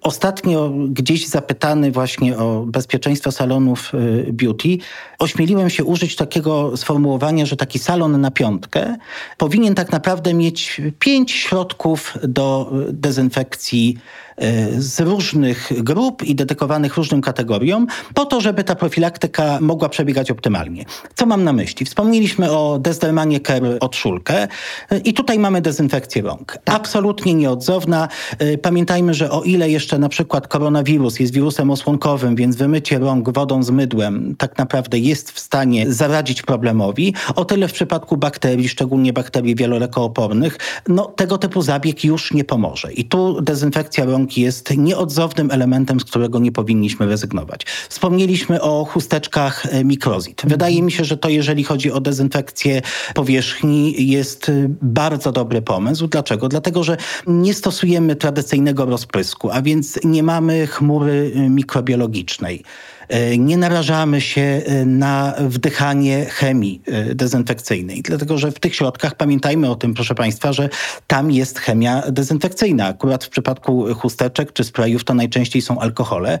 Ostatnio 0.00 0.72
gdzieś 0.88 1.26
zapytany 1.28 1.92
właśnie 1.92 2.38
o 2.38 2.64
bezpieczeństwo 2.66 3.32
salonów 3.32 3.92
y, 3.94 4.32
beauty, 4.32 4.78
ośmieliłem 5.18 5.70
się 5.70 5.84
użyć 5.84 6.16
takiego 6.16 6.76
sformułowania, 6.76 7.46
że 7.46 7.56
taki 7.56 7.78
salon 7.78 8.20
na 8.20 8.30
piątkę 8.30 8.96
powinien 9.38 9.74
tak 9.74 9.92
naprawdę 9.92 10.34
mieć 10.34 10.80
pięć 10.98 11.32
środków 11.32 12.18
do 12.22 12.72
dezynfekcji 12.92 13.96
y, 13.98 14.29
z 14.78 15.00
różnych 15.00 15.82
grup 15.82 16.22
i 16.22 16.34
dedykowanych 16.34 16.96
różnym 16.96 17.20
kategoriom, 17.20 17.86
po 18.14 18.26
to, 18.26 18.40
żeby 18.40 18.64
ta 18.64 18.74
profilaktyka 18.74 19.58
mogła 19.60 19.88
przebiegać 19.88 20.30
optymalnie. 20.30 20.84
Co 21.14 21.26
mam 21.26 21.44
na 21.44 21.52
myśli? 21.52 21.86
Wspomnieliśmy 21.86 22.50
o 22.50 22.78
Desdermanie 22.78 23.40
Care 23.40 23.76
od 23.80 23.96
Szulkę 23.96 24.48
y, 24.92 24.98
i 24.98 25.14
tutaj 25.14 25.38
mamy 25.38 25.60
dezynfekcję 25.60 26.22
rąk. 26.22 26.58
Absolutnie 26.64 27.34
nieodzowna. 27.34 28.08
Pamiętajmy, 28.62 28.80
Pamiętajmy, 28.90 29.14
że 29.14 29.30
o 29.30 29.42
ile 29.42 29.70
jeszcze 29.70 29.98
na 29.98 30.08
przykład 30.08 30.48
koronawirus 30.48 31.20
jest 31.20 31.32
wirusem 31.32 31.70
osłonkowym, 31.70 32.36
więc 32.36 32.56
wymycie 32.56 32.98
rąk 32.98 33.30
wodą 33.30 33.62
z 33.62 33.70
mydłem 33.70 34.34
tak 34.38 34.58
naprawdę 34.58 34.98
jest 34.98 35.30
w 35.30 35.38
stanie 35.38 35.92
zaradzić 35.92 36.42
problemowi, 36.42 37.14
o 37.36 37.44
tyle 37.44 37.68
w 37.68 37.72
przypadku 37.72 38.16
bakterii, 38.16 38.68
szczególnie 38.68 39.12
bakterii 39.12 39.54
wielolekoopornych, 39.54 40.58
no 40.88 41.04
tego 41.04 41.38
typu 41.38 41.62
zabieg 41.62 42.04
już 42.04 42.34
nie 42.34 42.44
pomoże. 42.44 42.92
I 42.92 43.04
tu 43.04 43.40
dezynfekcja 43.40 44.04
rąk 44.04 44.29
jest 44.38 44.76
nieodzownym 44.76 45.50
elementem, 45.50 46.00
z 46.00 46.04
którego 46.04 46.38
nie 46.38 46.52
powinniśmy 46.52 47.06
rezygnować. 47.06 47.66
Wspomnieliśmy 47.88 48.60
o 48.60 48.84
chusteczkach 48.84 49.66
e, 49.66 49.84
mikrozit. 49.84 50.42
Wydaje 50.44 50.82
mi 50.82 50.92
się, 50.92 51.04
że 51.04 51.16
to 51.16 51.28
jeżeli 51.28 51.64
chodzi 51.64 51.92
o 51.92 52.00
dezynfekcję 52.00 52.82
powierzchni 53.14 54.08
jest 54.08 54.48
e, 54.48 54.52
bardzo 54.82 55.32
dobry 55.32 55.62
pomysł. 55.62 56.06
Dlaczego? 56.06 56.48
Dlatego, 56.48 56.84
że 56.84 56.96
nie 57.26 57.54
stosujemy 57.54 58.16
tradycyjnego 58.16 58.84
rozprysku, 58.84 59.50
a 59.50 59.62
więc 59.62 60.00
nie 60.04 60.22
mamy 60.22 60.66
chmury 60.66 61.32
y, 61.36 61.50
mikrobiologicznej. 61.50 62.64
E, 63.10 63.38
nie 63.38 63.56
narażamy 63.56 64.20
się 64.20 64.40
e, 64.40 64.84
na 64.84 65.34
wdychanie 65.38 66.24
chemii 66.24 66.82
e, 66.86 67.14
dezynfekcyjnej, 67.14 68.02
dlatego 68.02 68.38
że 68.38 68.52
w 68.52 68.58
tych 68.58 68.74
środkach 68.74 69.14
pamiętajmy 69.14 69.70
o 69.70 69.74
tym, 69.74 69.94
proszę 69.94 70.14
Państwa, 70.14 70.52
że 70.52 70.68
tam 71.06 71.30
jest 71.30 71.58
chemia 71.58 72.02
dezynfekcyjna. 72.10 72.86
Akurat 72.86 73.24
w 73.24 73.28
przypadku 73.28 73.94
chusteczek 73.94 74.52
czy 74.52 74.64
sprayów 74.64 75.04
to 75.04 75.14
najczęściej 75.14 75.62
są 75.62 75.78
alkohole, 75.78 76.38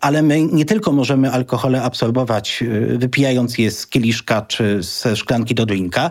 ale 0.00 0.22
my 0.22 0.42
nie 0.42 0.64
tylko 0.64 0.92
możemy 0.92 1.30
alkohole 1.30 1.82
absorbować 1.82 2.64
wypijając 2.96 3.58
je 3.58 3.70
z 3.70 3.86
kieliszka 3.86 4.42
czy 4.42 4.82
ze 4.82 5.16
szklanki 5.16 5.54
do 5.54 5.66
drinka, 5.66 6.10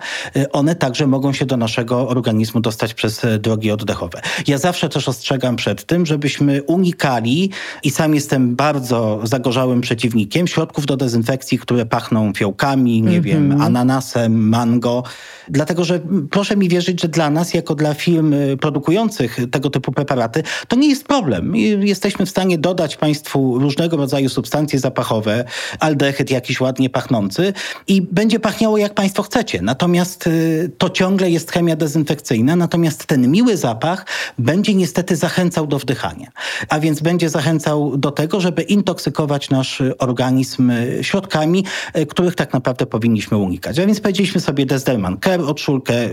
one 0.51 0.75
także 0.75 1.07
mogą 1.07 1.33
się 1.33 1.45
do 1.45 1.57
naszego 1.57 2.07
organizmu 2.07 2.61
dostać 2.61 2.93
przez 2.93 3.21
drogi 3.39 3.71
oddechowe. 3.71 4.21
Ja 4.47 4.57
zawsze 4.57 4.89
też 4.89 5.07
ostrzegam 5.07 5.55
przed 5.55 5.85
tym, 5.85 6.05
żebyśmy 6.05 6.63
unikali 6.63 7.51
i 7.83 7.91
sam 7.91 8.15
jestem 8.15 8.55
bardzo 8.55 9.19
zagorzały 9.23 9.72
przeciwnikiem 9.81 10.47
środków 10.47 10.85
do 10.85 10.97
dezynfekcji, 10.97 11.59
które 11.59 11.85
pachną 11.85 12.33
fiołkami, 12.33 13.01
nie 13.01 13.09
mm 13.09 13.21
-hmm. 13.21 13.25
wiem, 13.25 13.61
ananasem, 13.61 14.49
mango. 14.49 15.03
Dlatego, 15.49 15.83
że 15.83 15.99
proszę 16.31 16.57
mi 16.57 16.69
wierzyć, 16.69 17.01
że 17.01 17.07
dla 17.07 17.29
nas, 17.29 17.53
jako 17.53 17.75
dla 17.75 17.93
firm 17.93 18.33
y, 18.33 18.57
produkujących 18.57 19.37
tego 19.51 19.69
typu 19.69 19.91
preparaty, 19.91 20.43
to 20.67 20.75
nie 20.75 20.89
jest 20.89 21.07
problem. 21.07 21.55
Jesteśmy 21.81 22.25
w 22.25 22.29
stanie 22.29 22.57
dodać 22.57 22.97
Państwu 22.97 23.59
różnego 23.59 23.97
rodzaju 23.97 24.29
substancje 24.29 24.79
zapachowe, 24.79 25.45
aldehyd 25.79 26.31
jakiś 26.31 26.61
ładnie 26.61 26.89
pachnący 26.89 27.53
i 27.87 28.01
będzie 28.01 28.39
pachniało 28.39 28.77
jak 28.77 28.93
Państwo 28.93 29.23
chcecie. 29.23 29.61
Natomiast 29.61 30.27
y, 30.27 30.71
to 30.77 30.89
ciągle 30.89 31.29
jest 31.31 31.51
chemia 31.51 31.75
dezynfekcyjna, 31.75 32.55
natomiast 32.55 33.05
ten 33.05 33.31
miły 33.31 33.57
zapach 33.57 34.05
będzie 34.37 34.73
niestety 34.73 35.15
zachęcał 35.15 35.67
do 35.67 35.79
wdychania. 35.79 36.27
A 36.69 36.79
więc 36.79 37.01
będzie 37.01 37.29
zachęcał 37.29 37.97
do 37.97 38.11
tego, 38.11 38.41
żeby 38.41 38.61
intoksykować 38.61 39.49
nasz 39.49 39.62
nasz 39.63 39.81
organizm 39.99 40.69
e, 40.69 41.03
środkami, 41.03 41.65
e, 41.93 42.05
których 42.05 42.35
tak 42.35 42.53
naprawdę 42.53 42.85
powinniśmy 42.85 43.37
unikać. 43.37 43.79
A 43.79 43.85
więc 43.85 43.99
powiedzieliśmy 43.99 44.41
sobie 44.41 44.65
Desderman 44.65 45.17
Care, 45.23 45.41
odczulkę, 45.41 45.93
e, 45.93 46.09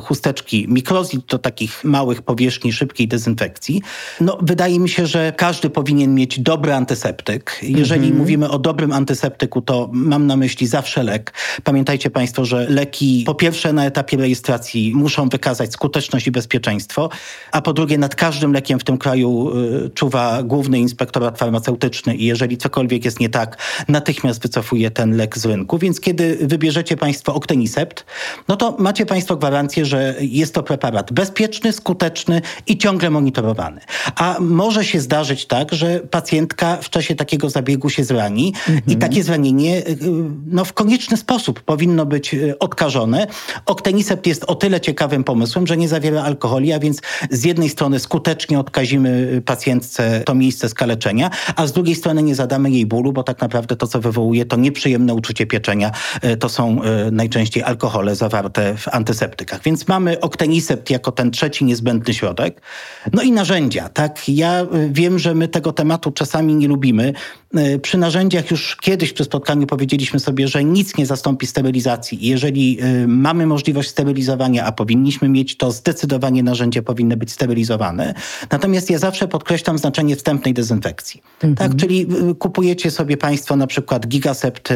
chusteczki 0.00 0.66
mikrozit 0.68 1.24
do 1.26 1.38
takich 1.38 1.84
małych 1.84 2.22
powierzchni 2.22 2.72
szybkiej 2.72 3.08
dezynfekcji. 3.08 3.82
No, 4.20 4.38
wydaje 4.42 4.80
mi 4.80 4.88
się, 4.88 5.06
że 5.06 5.32
każdy 5.36 5.70
powinien 5.70 6.14
mieć 6.14 6.40
dobry 6.40 6.72
antyseptyk. 6.72 7.58
Jeżeli 7.62 8.06
mm 8.06 8.14
-hmm. 8.14 8.18
mówimy 8.18 8.50
o 8.50 8.58
dobrym 8.58 8.92
antyseptyku, 8.92 9.62
to 9.62 9.88
mam 9.92 10.26
na 10.26 10.36
myśli 10.36 10.66
zawsze 10.66 11.02
lek. 11.02 11.32
Pamiętajcie 11.64 12.10
Państwo, 12.10 12.44
że 12.44 12.66
leki 12.68 13.22
po 13.26 13.34
pierwsze 13.34 13.72
na 13.72 13.84
etapie 13.86 14.16
rejestracji 14.16 14.92
muszą 14.94 15.28
wykazać 15.28 15.72
skuteczność 15.72 16.26
i 16.26 16.30
bezpieczeństwo, 16.30 17.08
a 17.52 17.62
po 17.62 17.72
drugie 17.72 17.98
nad 17.98 18.14
każdym 18.14 18.52
lekiem 18.52 18.78
w 18.78 18.84
tym 18.84 18.98
kraju 18.98 19.52
czuwa 19.94 20.42
główny 20.42 20.78
inspektorat 20.78 21.38
farmaceutyczny 21.38 22.16
i 22.16 22.24
jeżeli 22.24 22.56
cokolwiek 22.56 22.79
cokolwiek 22.80 23.04
jest 23.04 23.20
nie 23.20 23.28
tak, 23.28 23.56
natychmiast 23.88 24.42
wycofuje 24.42 24.90
ten 24.90 25.16
lek 25.16 25.38
z 25.38 25.46
rynku. 25.46 25.78
Więc 25.78 26.00
kiedy 26.00 26.38
wybierzecie 26.40 26.96
Państwo 26.96 27.34
Octenisept, 27.34 28.04
no 28.48 28.56
to 28.56 28.76
macie 28.78 29.06
Państwo 29.06 29.36
gwarancję, 29.36 29.84
że 29.84 30.14
jest 30.20 30.54
to 30.54 30.62
preparat 30.62 31.12
bezpieczny, 31.12 31.72
skuteczny 31.72 32.42
i 32.66 32.78
ciągle 32.78 33.10
monitorowany. 33.10 33.80
A 34.16 34.36
może 34.40 34.84
się 34.84 35.00
zdarzyć 35.00 35.46
tak, 35.46 35.74
że 35.74 36.00
pacjentka 36.00 36.76
w 36.76 36.90
czasie 36.90 37.14
takiego 37.14 37.50
zabiegu 37.50 37.90
się 37.90 38.04
zrani 38.04 38.52
mhm. 38.68 38.82
i 38.86 38.96
takie 38.96 39.22
zranienie 39.22 39.78
y, 39.78 39.98
no, 40.46 40.64
w 40.64 40.72
konieczny 40.72 41.16
sposób 41.16 41.60
powinno 41.60 42.06
być 42.06 42.34
y, 42.34 42.58
odkażone. 42.58 43.26
Octenisept 43.66 44.26
jest 44.26 44.44
o 44.44 44.54
tyle 44.54 44.80
ciekawym 44.80 45.24
pomysłem, 45.24 45.66
że 45.66 45.76
nie 45.76 45.88
zawiera 45.88 46.22
alkoholi, 46.22 46.72
a 46.72 46.78
więc 46.78 47.00
z 47.30 47.44
jednej 47.44 47.68
strony 47.68 48.00
skutecznie 48.00 48.58
odkazimy 48.58 49.42
pacjentce 49.44 50.22
to 50.24 50.34
miejsce 50.34 50.68
skaleczenia, 50.68 51.30
a 51.56 51.66
z 51.66 51.72
drugiej 51.72 51.94
strony 51.94 52.22
nie 52.22 52.34
zadamy 52.34 52.69
jej 52.72 52.86
bólu, 52.86 53.12
bo 53.12 53.22
tak 53.22 53.40
naprawdę 53.40 53.76
to, 53.76 53.86
co 53.86 54.00
wywołuje, 54.00 54.44
to 54.44 54.56
nieprzyjemne 54.56 55.14
uczucie 55.14 55.46
pieczenia. 55.46 55.90
E, 56.22 56.36
to 56.36 56.48
są 56.48 56.82
e, 56.82 57.10
najczęściej 57.10 57.62
alkohole 57.62 58.16
zawarte 58.16 58.76
w 58.76 58.88
antyseptykach. 58.88 59.62
Więc 59.62 59.88
mamy 59.88 60.20
oktenisept 60.20 60.90
jako 60.90 61.12
ten 61.12 61.30
trzeci 61.30 61.64
niezbędny 61.64 62.14
środek. 62.14 62.60
No 63.12 63.22
i 63.22 63.32
narzędzia, 63.32 63.88
tak? 63.88 64.28
Ja 64.28 64.60
e, 64.60 64.66
wiem, 64.90 65.18
że 65.18 65.34
my 65.34 65.48
tego 65.48 65.72
tematu 65.72 66.10
czasami 66.12 66.54
nie 66.54 66.68
lubimy. 66.68 67.12
Przy 67.82 67.98
narzędziach 67.98 68.50
już 68.50 68.76
kiedyś 68.76 69.12
przy 69.12 69.24
spotkaniu 69.24 69.66
powiedzieliśmy 69.66 70.20
sobie, 70.20 70.48
że 70.48 70.64
nic 70.64 70.96
nie 70.96 71.06
zastąpi 71.06 71.46
sterylizacji. 71.46 72.28
Jeżeli 72.28 72.78
mamy 73.06 73.46
możliwość 73.46 73.88
sterylizowania, 73.88 74.64
a 74.64 74.72
powinniśmy 74.72 75.28
mieć, 75.28 75.56
to 75.56 75.70
zdecydowanie 75.70 76.42
narzędzia 76.42 76.82
powinny 76.82 77.16
być 77.16 77.32
sterylizowane. 77.32 78.14
Natomiast 78.50 78.90
ja 78.90 78.98
zawsze 78.98 79.28
podkreślam 79.28 79.78
znaczenie 79.78 80.16
wstępnej 80.16 80.54
dezynfekcji. 80.54 81.22
Mhm. 81.42 81.54
Tak? 81.54 81.80
Czyli 81.80 82.06
kupujemy 82.38 82.60
kupujecie 82.60 82.90
sobie 82.90 83.16
Państwo 83.16 83.56
na 83.56 83.66
przykład 83.66 84.06
Gigasept 84.06 84.68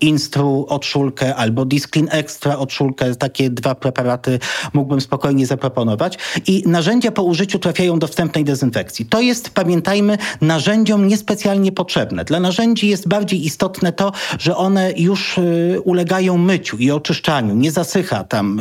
Instru 0.00 0.66
odszulkę 0.68 1.34
albo 1.34 1.64
Disclean 1.64 2.08
Extra 2.10 2.58
odszulkę, 2.58 3.14
takie 3.14 3.50
dwa 3.50 3.74
preparaty 3.74 4.38
mógłbym 4.72 5.00
spokojnie 5.00 5.46
zaproponować 5.46 6.18
i 6.46 6.62
narzędzia 6.66 7.10
po 7.10 7.22
użyciu 7.22 7.58
trafiają 7.58 7.98
do 7.98 8.06
wstępnej 8.06 8.44
dezynfekcji. 8.44 9.06
To 9.06 9.20
jest, 9.20 9.50
pamiętajmy, 9.50 10.18
narzędziom 10.40 11.08
niespecjalnie 11.08 11.72
potrzebne. 11.72 12.19
Dla 12.24 12.40
narzędzi 12.40 12.88
jest 12.88 13.08
bardziej 13.08 13.44
istotne 13.46 13.92
to, 13.92 14.12
że 14.38 14.56
one 14.56 14.92
już 14.96 15.38
y, 15.38 15.80
ulegają 15.84 16.38
myciu 16.38 16.76
i 16.76 16.90
oczyszczaniu. 16.90 17.54
Nie 17.54 17.70
zasycha 17.70 18.24
tam, 18.24 18.60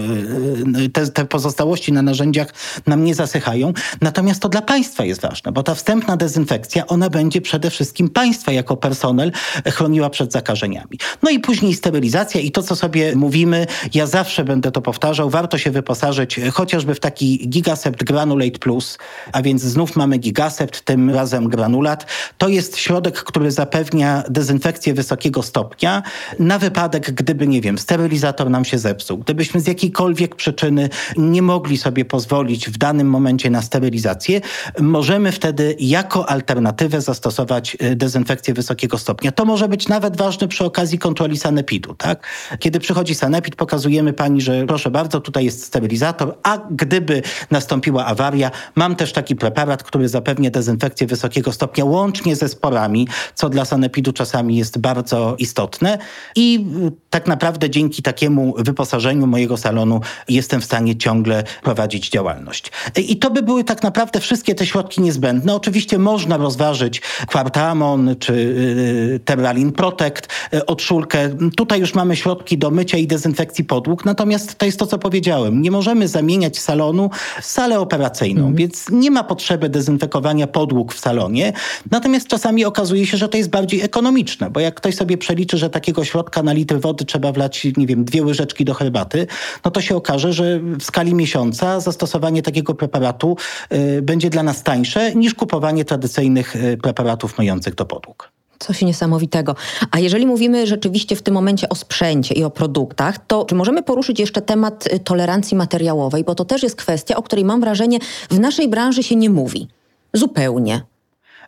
y, 0.85 0.89
te, 0.89 1.07
te 1.07 1.25
pozostałości 1.25 1.93
na 1.93 2.01
narzędziach 2.01 2.53
nam 2.87 3.03
nie 3.03 3.15
zasychają. 3.15 3.73
Natomiast 4.01 4.41
to 4.41 4.49
dla 4.49 4.61
Państwa 4.61 5.05
jest 5.05 5.21
ważne, 5.21 5.51
bo 5.51 5.63
ta 5.63 5.75
wstępna 5.75 6.17
dezynfekcja, 6.17 6.87
ona 6.87 7.09
będzie 7.09 7.41
przede 7.41 7.69
wszystkim 7.69 8.09
Państwa 8.09 8.51
jako 8.51 8.77
personel 8.77 9.31
chroniła 9.65 10.09
przed 10.09 10.31
zakażeniami. 10.31 10.99
No 11.23 11.29
i 11.29 11.39
później 11.39 11.73
sterylizacja 11.73 12.41
i 12.41 12.51
to, 12.51 12.63
co 12.63 12.75
sobie 12.75 13.15
mówimy, 13.15 13.67
ja 13.93 14.07
zawsze 14.07 14.43
będę 14.43 14.71
to 14.71 14.81
powtarzał, 14.81 15.29
warto 15.29 15.57
się 15.57 15.71
wyposażyć 15.71 16.39
chociażby 16.53 16.95
w 16.95 16.99
taki 16.99 17.49
Gigasept 17.49 18.03
Granulate 18.03 18.59
Plus, 18.59 18.97
a 19.31 19.41
więc 19.41 19.61
znów 19.61 19.95
mamy 19.95 20.17
Gigasept, 20.17 20.81
tym 20.81 21.09
razem 21.09 21.49
granulat. 21.49 22.05
To 22.37 22.47
jest 22.47 22.77
środek, 22.77 23.23
który 23.23 23.48
który 23.49 23.55
zapewnia 23.55 24.23
dezynfekcję 24.29 24.93
wysokiego 24.93 25.43
stopnia 25.43 26.03
na 26.39 26.59
wypadek, 26.59 27.11
gdyby, 27.11 27.47
nie 27.47 27.61
wiem, 27.61 27.77
sterylizator 27.77 28.49
nam 28.49 28.65
się 28.65 28.77
zepsuł, 28.77 29.17
gdybyśmy 29.17 29.59
z 29.59 29.67
jakiejkolwiek 29.67 30.35
przyczyny 30.35 30.89
nie 31.17 31.41
mogli 31.41 31.77
sobie 31.77 32.05
pozwolić 32.05 32.69
w 32.69 32.77
danym 32.77 33.09
momencie 33.09 33.49
na 33.49 33.61
sterylizację, 33.61 34.41
możemy 34.79 35.31
wtedy 35.31 35.75
jako 35.79 36.29
alternatywę 36.29 37.01
zastosować 37.01 37.77
y, 37.81 37.95
dezynfekcję 37.95 38.53
wysokiego 38.53 38.97
stopnia. 38.97 39.31
To 39.31 39.45
może 39.45 39.67
być 39.67 39.87
nawet 39.87 40.17
ważne 40.17 40.47
przy 40.47 40.65
okazji 40.65 40.99
kontroli 40.99 41.37
sanepidu, 41.37 41.95
tak? 41.95 42.27
Kiedy 42.59 42.79
przychodzi 42.79 43.15
sanepid, 43.15 43.55
pokazujemy 43.55 44.13
pani, 44.13 44.41
że 44.41 44.65
proszę 44.65 44.91
bardzo, 44.91 45.21
tutaj 45.21 45.45
jest 45.45 45.63
sterylizator, 45.63 46.37
a 46.43 46.57
gdyby 46.71 47.21
nastąpiła 47.51 48.05
awaria, 48.05 48.51
mam 48.75 48.95
też 48.95 49.13
taki 49.13 49.35
preparat, 49.35 49.83
który 49.83 50.09
zapewnia 50.09 50.51
dezynfekcję 50.51 51.07
wysokiego 51.07 51.51
stopnia 51.51 51.85
łącznie 51.85 52.35
ze 52.35 52.49
sporami, 52.49 53.07
co 53.39 53.49
dla 53.49 53.65
sanepidu 53.65 54.13
czasami 54.13 54.57
jest 54.57 54.77
bardzo 54.77 55.35
istotne 55.37 55.97
i 56.35 56.65
y, 56.87 56.91
tak 57.09 57.27
naprawdę 57.27 57.69
dzięki 57.69 58.01
takiemu 58.01 58.53
wyposażeniu 58.57 59.27
mojego 59.27 59.57
salonu 59.57 60.01
jestem 60.29 60.61
w 60.61 60.65
stanie 60.65 60.95
ciągle 60.95 61.43
prowadzić 61.63 62.09
działalność. 62.09 62.71
I 62.97 63.17
to 63.17 63.31
by 63.31 63.43
były 63.43 63.63
tak 63.63 63.83
naprawdę 63.83 64.19
wszystkie 64.19 64.55
te 64.55 64.65
środki 64.65 65.01
niezbędne. 65.01 65.55
Oczywiście 65.55 65.99
można 65.99 66.37
rozważyć 66.37 67.01
Quartamon 67.27 68.15
czy 68.19 68.33
y, 68.33 69.19
Terralin 69.25 69.71
Protect, 69.71 70.27
y, 70.53 70.65
odszulkę. 70.65 71.29
Tutaj 71.57 71.79
już 71.79 71.93
mamy 71.93 72.15
środki 72.15 72.57
do 72.57 72.71
mycia 72.71 72.97
i 72.97 73.07
dezynfekcji 73.07 73.63
podłóg, 73.63 74.05
natomiast 74.05 74.57
to 74.57 74.65
jest 74.65 74.79
to, 74.79 74.87
co 74.87 74.97
powiedziałem. 74.97 75.61
Nie 75.61 75.71
możemy 75.71 76.07
zamieniać 76.07 76.59
salonu 76.59 77.09
w 77.41 77.45
salę 77.45 77.79
operacyjną, 77.79 78.41
mm. 78.41 78.55
więc 78.55 78.89
nie 78.89 79.11
ma 79.11 79.23
potrzeby 79.23 79.69
dezynfekowania 79.69 80.47
podłóg 80.47 80.93
w 80.93 80.99
salonie. 80.99 81.53
Natomiast 81.91 82.27
czasami 82.27 82.65
okazuje 82.65 83.05
się, 83.05 83.17
że 83.17 83.28
to 83.29 83.37
jest 83.37 83.49
bardziej 83.49 83.81
ekonomiczne, 83.81 84.49
bo 84.49 84.59
jak 84.59 84.75
ktoś 84.75 84.95
sobie 84.95 85.17
przeliczy, 85.17 85.57
że 85.57 85.69
takiego 85.69 86.05
środka 86.05 86.43
na 86.43 86.53
litr 86.53 86.79
wody 86.79 87.05
trzeba 87.05 87.31
wlać, 87.31 87.67
nie 87.77 87.87
wiem, 87.87 88.05
dwie 88.05 88.23
łyżeczki 88.23 88.65
do 88.65 88.73
herbaty, 88.73 89.27
no 89.65 89.71
to 89.71 89.81
się 89.81 89.95
okaże, 89.95 90.33
że 90.33 90.59
w 90.59 90.83
skali 90.83 91.13
miesiąca 91.13 91.79
zastosowanie 91.79 92.41
takiego 92.41 92.75
preparatu 92.75 93.37
y, 93.73 94.01
będzie 94.01 94.29
dla 94.29 94.43
nas 94.43 94.63
tańsze 94.63 95.15
niż 95.15 95.33
kupowanie 95.33 95.85
tradycyjnych 95.85 96.55
y, 96.55 96.77
preparatów 96.77 97.37
myjących 97.37 97.75
do 97.75 97.85
podłóg. 97.85 98.31
Coś 98.59 98.81
niesamowitego. 98.81 99.55
A 99.91 99.99
jeżeli 99.99 100.25
mówimy 100.25 100.67
rzeczywiście 100.67 101.15
w 101.15 101.21
tym 101.21 101.33
momencie 101.33 101.69
o 101.69 101.75
sprzęcie 101.75 102.35
i 102.35 102.43
o 102.43 102.49
produktach, 102.49 103.25
to 103.27 103.45
czy 103.45 103.55
możemy 103.55 103.83
poruszyć 103.83 104.19
jeszcze 104.19 104.41
temat 104.41 104.87
y, 104.87 104.99
tolerancji 104.99 105.57
materiałowej, 105.57 106.23
bo 106.23 106.35
to 106.35 106.45
też 106.45 106.63
jest 106.63 106.75
kwestia, 106.75 107.15
o 107.15 107.23
której 107.23 107.45
mam 107.45 107.61
wrażenie 107.61 107.99
w 108.29 108.39
naszej 108.39 108.69
branży 108.69 109.03
się 109.03 109.15
nie 109.15 109.29
mówi. 109.29 109.67
Zupełnie. 110.13 110.81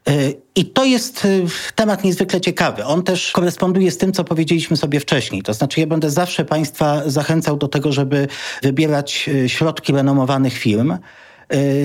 Y, 0.09 0.41
I 0.55 0.65
to 0.65 0.85
jest 0.85 1.25
y, 1.25 1.45
temat 1.75 2.03
niezwykle 2.03 2.41
ciekawy. 2.41 2.85
On 2.85 3.03
też 3.03 3.31
koresponduje 3.31 3.91
z 3.91 3.97
tym, 3.97 4.13
co 4.13 4.23
powiedzieliśmy 4.23 4.77
sobie 4.77 4.99
wcześniej. 4.99 5.43
To 5.43 5.53
znaczy, 5.53 5.79
ja 5.79 5.87
będę 5.87 6.09
zawsze 6.09 6.45
Państwa 6.45 7.09
zachęcał 7.09 7.57
do 7.57 7.67
tego, 7.67 7.91
żeby 7.91 8.27
wybierać 8.63 9.29
środki 9.47 9.93
renomowanych 9.93 10.53
firm, 10.53 10.97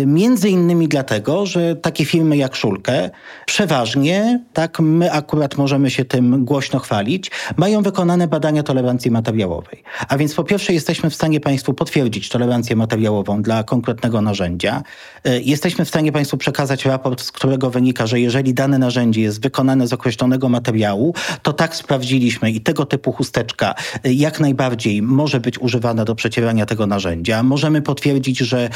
między 0.06 0.48
innymi 0.48 0.88
dlatego, 0.88 1.46
że 1.46 1.76
takie 1.76 2.04
firmy 2.04 2.36
jak 2.36 2.56
Szulkę 2.56 3.10
przeważnie, 3.46 4.40
tak 4.52 4.80
my 4.80 5.12
akurat 5.12 5.56
możemy 5.56 5.90
się 5.90 6.04
tym 6.04 6.44
głośno 6.44 6.78
chwalić, 6.78 7.30
mają 7.56 7.82
wykonane 7.82 8.28
badania 8.28 8.62
tolerancji 8.62 9.10
materiałowej. 9.10 9.82
A 10.08 10.18
więc 10.18 10.34
po 10.34 10.44
pierwsze 10.44 10.72
jesteśmy 10.72 11.10
w 11.10 11.14
stanie 11.14 11.40
Państwu 11.40 11.74
potwierdzić 11.74 12.28
tolerancję 12.28 12.76
materiałową 12.76 13.42
dla 13.42 13.64
konkretnego 13.64 14.20
narzędzia. 14.20 14.82
E, 15.24 15.40
jesteśmy 15.40 15.84
w 15.84 15.88
stanie 15.88 16.12
Państwu 16.12 16.36
przekazać 16.36 16.84
raport, 16.84 17.22
z 17.22 17.32
którego 17.32 17.70
wynika, 17.70 18.06
że 18.06 18.20
jeżeli 18.20 18.54
dane 18.54 18.78
narzędzie 18.78 19.20
jest 19.20 19.42
wykonane 19.42 19.86
z 19.86 19.92
określonego 19.92 20.48
materiału, 20.48 21.14
to 21.42 21.52
tak 21.52 21.76
sprawdziliśmy 21.76 22.50
i 22.50 22.60
tego 22.60 22.86
typu 22.86 23.12
chusteczka 23.12 23.74
e, 24.04 24.12
jak 24.12 24.40
najbardziej 24.40 25.02
może 25.02 25.40
być 25.40 25.58
używana 25.58 26.04
do 26.04 26.14
przecierania 26.14 26.66
tego 26.66 26.86
narzędzia. 26.86 27.42
Możemy 27.42 27.82
potwierdzić, 27.82 28.38
że 28.38 28.68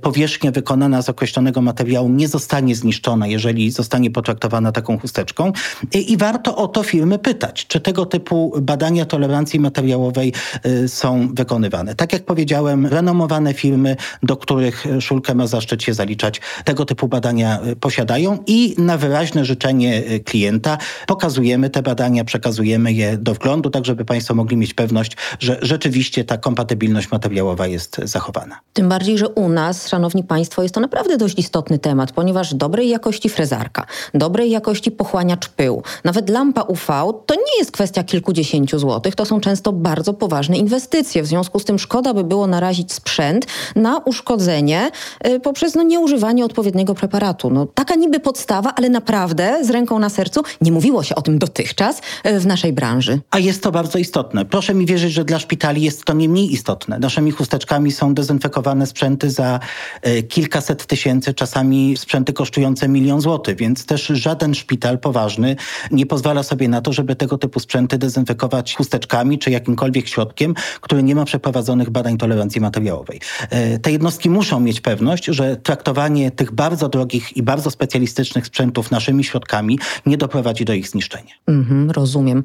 powierzchnia 0.00 0.35
wykonana 0.44 1.02
z 1.02 1.08
określonego 1.08 1.62
materiału 1.62 2.08
nie 2.08 2.28
zostanie 2.28 2.74
zniszczona, 2.74 3.26
jeżeli 3.26 3.70
zostanie 3.70 4.10
potraktowana 4.10 4.72
taką 4.72 4.98
chusteczką. 4.98 5.52
I, 5.94 6.12
i 6.12 6.16
warto 6.16 6.56
o 6.56 6.68
to 6.68 6.82
firmy 6.82 7.18
pytać, 7.18 7.66
czy 7.66 7.80
tego 7.80 8.06
typu 8.06 8.52
badania 8.62 9.04
tolerancji 9.04 9.60
materiałowej 9.60 10.32
y, 10.66 10.88
są 10.88 11.34
wykonywane. 11.34 11.94
Tak 11.94 12.12
jak 12.12 12.24
powiedziałem, 12.24 12.86
renomowane 12.86 13.54
firmy, 13.54 13.96
do 14.22 14.36
których 14.36 14.84
Szulkę 15.00 15.34
ma 15.34 15.46
zaszczyt 15.46 15.82
się 15.82 15.94
zaliczać, 15.94 16.40
tego 16.64 16.84
typu 16.84 17.08
badania 17.08 17.60
y, 17.66 17.76
posiadają 17.76 18.38
i 18.46 18.74
na 18.78 18.98
wyraźne 18.98 19.44
życzenie 19.44 20.02
y, 20.10 20.20
klienta 20.20 20.78
pokazujemy 21.06 21.70
te 21.70 21.82
badania, 21.82 22.24
przekazujemy 22.24 22.92
je 22.92 23.18
do 23.18 23.34
wglądu, 23.34 23.70
tak 23.70 23.84
żeby 23.84 24.04
Państwo 24.04 24.34
mogli 24.34 24.56
mieć 24.56 24.74
pewność, 24.74 25.16
że 25.38 25.58
rzeczywiście 25.62 26.24
ta 26.24 26.38
kompatybilność 26.38 27.10
materiałowa 27.10 27.66
jest 27.66 28.00
zachowana. 28.04 28.60
Tym 28.72 28.88
bardziej, 28.88 29.18
że 29.18 29.28
u 29.28 29.48
nas, 29.48 29.88
szanowni 29.88 30.24
Państwo, 30.26 30.62
jest 30.62 30.74
to 30.74 30.80
naprawdę 30.80 31.16
dość 31.16 31.38
istotny 31.38 31.78
temat, 31.78 32.12
ponieważ 32.12 32.54
dobrej 32.54 32.88
jakości 32.88 33.28
frezarka, 33.28 33.86
dobrej 34.14 34.50
jakości 34.50 34.90
pochłaniacz 34.90 35.48
pyłu, 35.48 35.82
nawet 36.04 36.30
lampa 36.30 36.62
UV 36.62 36.86
to 37.26 37.34
nie 37.34 37.58
jest 37.58 37.72
kwestia 37.72 38.04
kilkudziesięciu 38.04 38.78
złotych, 38.78 39.14
to 39.14 39.24
są 39.24 39.40
często 39.40 39.72
bardzo 39.72 40.14
poważne 40.14 40.56
inwestycje. 40.56 41.22
W 41.22 41.26
związku 41.26 41.58
z 41.58 41.64
tym 41.64 41.78
szkoda 41.78 42.14
by 42.14 42.24
było 42.24 42.46
narazić 42.46 42.92
sprzęt 42.92 43.46
na 43.76 43.98
uszkodzenie 43.98 44.90
y, 45.26 45.40
poprzez 45.40 45.74
no, 45.74 45.82
nieużywanie 45.82 46.44
odpowiedniego 46.44 46.94
preparatu. 46.94 47.50
No, 47.50 47.66
taka 47.66 47.94
niby 47.94 48.20
podstawa, 48.20 48.72
ale 48.76 48.88
naprawdę 48.88 49.64
z 49.64 49.70
ręką 49.70 49.98
na 49.98 50.08
sercu 50.08 50.42
nie 50.60 50.72
mówiło 50.72 51.02
się 51.02 51.14
o 51.14 51.22
tym 51.22 51.38
dotychczas 51.38 52.00
y, 52.26 52.40
w 52.40 52.46
naszej 52.46 52.72
branży. 52.72 53.20
A 53.30 53.38
jest 53.38 53.62
to 53.62 53.72
bardzo 53.72 53.98
istotne. 53.98 54.44
Proszę 54.44 54.74
mi 54.74 54.86
wierzyć, 54.86 55.12
że 55.12 55.24
dla 55.24 55.38
szpitali 55.38 55.82
jest 55.82 56.04
to 56.04 56.12
nie 56.12 56.28
mniej 56.28 56.52
istotne. 56.52 56.98
Naszymi 56.98 57.30
chusteczkami 57.30 57.92
są 57.92 58.14
dezynfekowane 58.14 58.86
sprzęty 58.86 59.30
za 59.30 59.60
y, 60.05 60.05
kilkaset 60.28 60.86
tysięcy, 60.86 61.34
czasami 61.34 61.96
sprzęty 61.96 62.32
kosztujące 62.32 62.88
milion 62.88 63.20
złotych, 63.20 63.56
więc 63.56 63.86
też 63.86 64.06
żaden 64.06 64.54
szpital 64.54 64.98
poważny 64.98 65.56
nie 65.90 66.06
pozwala 66.06 66.42
sobie 66.42 66.68
na 66.68 66.80
to, 66.80 66.92
żeby 66.92 67.16
tego 67.16 67.38
typu 67.38 67.60
sprzęty 67.60 67.98
dezynfekować 67.98 68.76
chusteczkami 68.76 69.38
czy 69.38 69.50
jakimkolwiek 69.50 70.08
środkiem, 70.08 70.54
który 70.80 71.02
nie 71.02 71.14
ma 71.14 71.24
przeprowadzonych 71.24 71.90
badań 71.90 72.18
tolerancji 72.18 72.60
materiałowej. 72.60 73.20
E, 73.50 73.78
te 73.78 73.92
jednostki 73.92 74.30
muszą 74.30 74.60
mieć 74.60 74.80
pewność, 74.80 75.24
że 75.24 75.56
traktowanie 75.56 76.30
tych 76.30 76.52
bardzo 76.52 76.88
drogich 76.88 77.36
i 77.36 77.42
bardzo 77.42 77.70
specjalistycznych 77.70 78.46
sprzętów 78.46 78.90
naszymi 78.90 79.24
środkami 79.24 79.78
nie 80.06 80.16
doprowadzi 80.16 80.64
do 80.64 80.72
ich 80.72 80.88
zniszczenia. 80.88 81.32
Mhm, 81.46 81.90
rozumiem. 81.90 82.44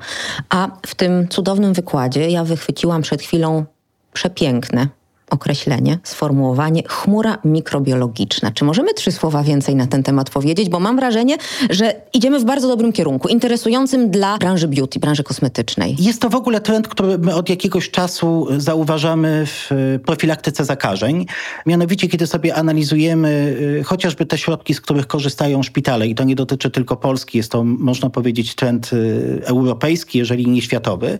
A 0.49 0.67
w 0.87 0.95
tym 0.95 1.27
cudownym 1.27 1.73
wykładzie 1.73 2.29
ja 2.29 2.43
wychwyciłam 2.43 3.01
przed 3.01 3.21
chwilą 3.21 3.65
przepiękne 4.13 5.00
określenie, 5.31 5.99
sformułowanie 6.03 6.83
chmura 6.87 7.37
mikrobiologiczna. 7.45 8.51
Czy 8.51 8.65
możemy 8.65 8.93
trzy 8.93 9.11
słowa 9.11 9.43
więcej 9.43 9.75
na 9.75 9.87
ten 9.87 10.03
temat 10.03 10.29
powiedzieć? 10.29 10.69
Bo 10.69 10.79
mam 10.79 10.95
wrażenie, 10.95 11.37
że 11.69 12.01
idziemy 12.13 12.39
w 12.39 12.45
bardzo 12.45 12.67
dobrym 12.67 12.93
kierunku, 12.93 13.27
interesującym 13.27 14.11
dla 14.11 14.37
branży 14.37 14.67
beauty, 14.67 14.99
branży 14.99 15.23
kosmetycznej. 15.23 15.95
Jest 15.99 16.21
to 16.21 16.29
w 16.29 16.35
ogóle 16.35 16.61
trend, 16.61 16.87
który 16.87 17.17
my 17.17 17.35
od 17.35 17.49
jakiegoś 17.49 17.89
czasu 17.89 18.47
zauważamy 18.57 19.45
w 19.45 19.69
profilaktyce 20.05 20.65
zakażeń. 20.65 21.25
Mianowicie, 21.65 22.07
kiedy 22.07 22.27
sobie 22.27 22.55
analizujemy 22.55 23.57
y, 23.79 23.83
chociażby 23.83 24.25
te 24.25 24.37
środki, 24.37 24.73
z 24.73 24.81
których 24.81 25.07
korzystają 25.07 25.63
szpitale, 25.63 26.07
i 26.07 26.15
to 26.15 26.23
nie 26.23 26.35
dotyczy 26.35 26.69
tylko 26.69 26.95
Polski, 26.95 27.37
jest 27.37 27.51
to, 27.51 27.63
można 27.63 28.09
powiedzieć, 28.09 28.55
trend 28.55 28.93
y, 28.93 29.41
europejski, 29.45 30.17
jeżeli 30.19 30.47
nie 30.47 30.61
światowy, 30.61 31.19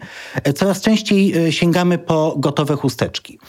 coraz 0.55 0.81
częściej 0.81 1.51
sięgamy 1.51 1.97
po 1.97 2.35
gotowe 2.37 2.75
chusteczki 2.75 3.39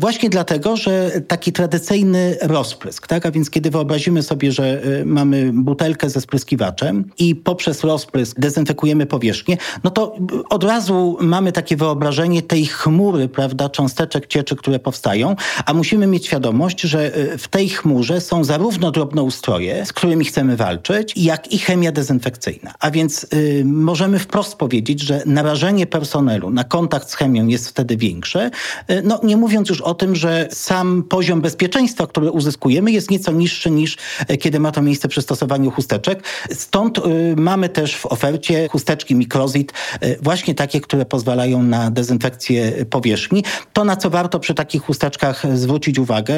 Właśnie 0.00 0.30
dlatego, 0.30 0.76
że 0.76 1.10
taki 1.28 1.52
tradycyjny 1.52 2.36
rozprysk, 2.40 3.06
tak? 3.06 3.26
A 3.26 3.30
więc 3.30 3.50
kiedy 3.50 3.70
wyobrazimy 3.70 4.22
sobie, 4.22 4.52
że 4.52 4.84
y, 4.84 5.04
mamy 5.06 5.50
butelkę 5.54 6.10
ze 6.10 6.20
spryskiwaczem 6.20 7.04
i 7.18 7.34
poprzez 7.36 7.84
rozprysk 7.84 8.40
dezynfekujemy 8.40 9.06
powierzchnię, 9.06 9.56
no 9.84 9.90
to 9.90 10.16
od 10.50 10.64
razu 10.64 11.16
mamy 11.20 11.52
takie 11.52 11.76
wyobrażenie 11.76 12.42
tej 12.42 12.66
chmury, 12.66 13.28
prawda, 13.28 13.68
cząsteczek 13.68 14.26
cieczy, 14.26 14.56
które 14.56 14.78
powstają, 14.78 15.36
a 15.66 15.74
musimy 15.74 16.06
mieć 16.06 16.26
świadomość, 16.26 16.80
że 16.80 17.18
y, 17.18 17.38
w 17.38 17.48
tej 17.48 17.68
chmurze 17.68 18.20
są 18.20 18.44
zarówno 18.44 18.90
drobnoustroje, 18.90 19.86
z 19.86 19.92
którymi 19.92 20.24
chcemy 20.24 20.56
walczyć, 20.56 21.12
jak 21.16 21.52
i 21.52 21.58
chemia 21.58 21.92
dezynfekcyjna. 21.92 22.74
A 22.80 22.90
więc 22.90 23.26
y, 23.34 23.62
możemy 23.66 24.18
wprost 24.18 24.56
powiedzieć, 24.56 25.00
że 25.00 25.22
narażenie 25.26 25.86
personelu 25.86 26.50
na 26.50 26.64
kontakt 26.64 27.10
z 27.10 27.14
chemią 27.14 27.46
jest 27.46 27.68
wtedy 27.68 27.96
większe, 27.96 28.50
y, 28.90 29.02
no 29.04 29.20
nie 29.22 29.36
mówiąc 29.36 29.68
już 29.68 29.80
o 29.89 29.89
o 29.90 29.94
tym, 29.94 30.16
że 30.16 30.48
sam 30.52 31.02
poziom 31.02 31.40
bezpieczeństwa, 31.40 32.06
który 32.06 32.30
uzyskujemy 32.30 32.90
jest 32.90 33.10
nieco 33.10 33.32
niższy 33.32 33.70
niż 33.70 33.96
e, 34.28 34.36
kiedy 34.36 34.60
ma 34.60 34.72
to 34.72 34.82
miejsce 34.82 35.08
przy 35.08 35.22
stosowaniu 35.22 35.70
chusteczek. 35.70 36.24
Stąd 36.52 36.98
y, 36.98 37.02
mamy 37.36 37.68
też 37.68 37.96
w 37.96 38.06
ofercie 38.06 38.68
chusteczki 38.68 39.16
Microzit, 39.16 39.72
y, 40.02 40.18
właśnie 40.22 40.54
takie, 40.54 40.80
które 40.80 41.04
pozwalają 41.04 41.62
na 41.62 41.90
dezynfekcję 41.90 42.84
powierzchni. 42.90 43.44
To, 43.72 43.84
na 43.84 43.96
co 43.96 44.10
warto 44.10 44.40
przy 44.40 44.54
takich 44.54 44.82
chusteczkach 44.82 45.56
zwrócić 45.58 45.98
uwagę, 45.98 46.34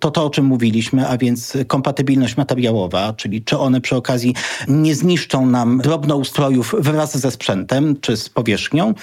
to 0.00 0.10
to, 0.10 0.24
o 0.24 0.30
czym 0.30 0.44
mówiliśmy, 0.44 1.08
a 1.08 1.18
więc 1.18 1.56
kompatybilność 1.66 2.36
materiałowa, 2.36 3.12
czyli 3.12 3.42
czy 3.42 3.58
one 3.58 3.80
przy 3.80 3.96
okazji 3.96 4.34
nie 4.68 4.94
zniszczą 4.94 5.46
nam 5.46 5.78
drobnoustrojów 5.78 6.74
wraz 6.78 7.18
ze 7.18 7.30
sprzętem, 7.30 7.96
czy 8.00 8.16
z 8.16 8.28
powierzchnią. 8.28 8.94